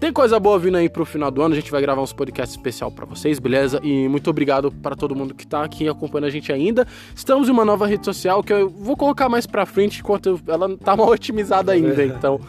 Tem 0.00 0.12
coisa 0.12 0.38
boa 0.38 0.56
vindo 0.60 0.76
aí 0.76 0.88
pro 0.88 1.04
final 1.04 1.28
do 1.28 1.42
ano. 1.42 1.54
A 1.54 1.56
gente 1.56 1.72
vai 1.72 1.80
gravar 1.80 2.00
uns 2.00 2.12
podcasts 2.12 2.56
especial 2.56 2.90
pra 2.90 3.04
vocês, 3.04 3.40
beleza? 3.40 3.80
E 3.82 4.06
muito 4.08 4.30
obrigado 4.30 4.70
para 4.70 4.94
todo 4.94 5.14
mundo 5.14 5.34
que 5.34 5.44
tá 5.44 5.64
aqui 5.64 5.88
acompanhando 5.88 6.26
a 6.26 6.30
gente 6.30 6.52
ainda. 6.52 6.86
Estamos 7.14 7.48
em 7.48 7.50
uma 7.50 7.64
nova 7.64 7.84
rede 7.84 8.04
social 8.04 8.42
que 8.42 8.52
eu 8.52 8.68
vou 8.68 8.96
colocar 8.96 9.28
mais 9.28 9.44
pra 9.44 9.66
frente 9.66 9.98
enquanto 9.98 10.40
ela 10.46 10.76
tá 10.76 10.96
mal 10.96 11.08
otimizada 11.08 11.72
ainda. 11.72 11.88
Então, 12.18 12.40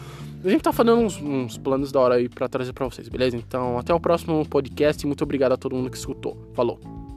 a 0.44 0.48
gente 0.48 0.62
tá 0.62 0.72
fazendo 0.72 0.96
uns, 0.96 1.20
uns 1.20 1.58
planos 1.58 1.90
da 1.92 2.00
hora 2.00 2.14
aí 2.14 2.28
pra 2.28 2.48
trazer 2.48 2.72
pra 2.72 2.86
vocês, 2.86 3.08
beleza? 3.08 3.36
Então, 3.36 3.78
até 3.78 3.92
o 3.92 4.00
próximo 4.00 4.46
podcast 4.48 5.02
e 5.04 5.06
muito 5.06 5.22
obrigado 5.22 5.52
a 5.52 5.56
todo 5.56 5.74
mundo 5.74 5.90
que 5.90 5.96
escutou. 5.96 6.36
Falou! 6.54 7.09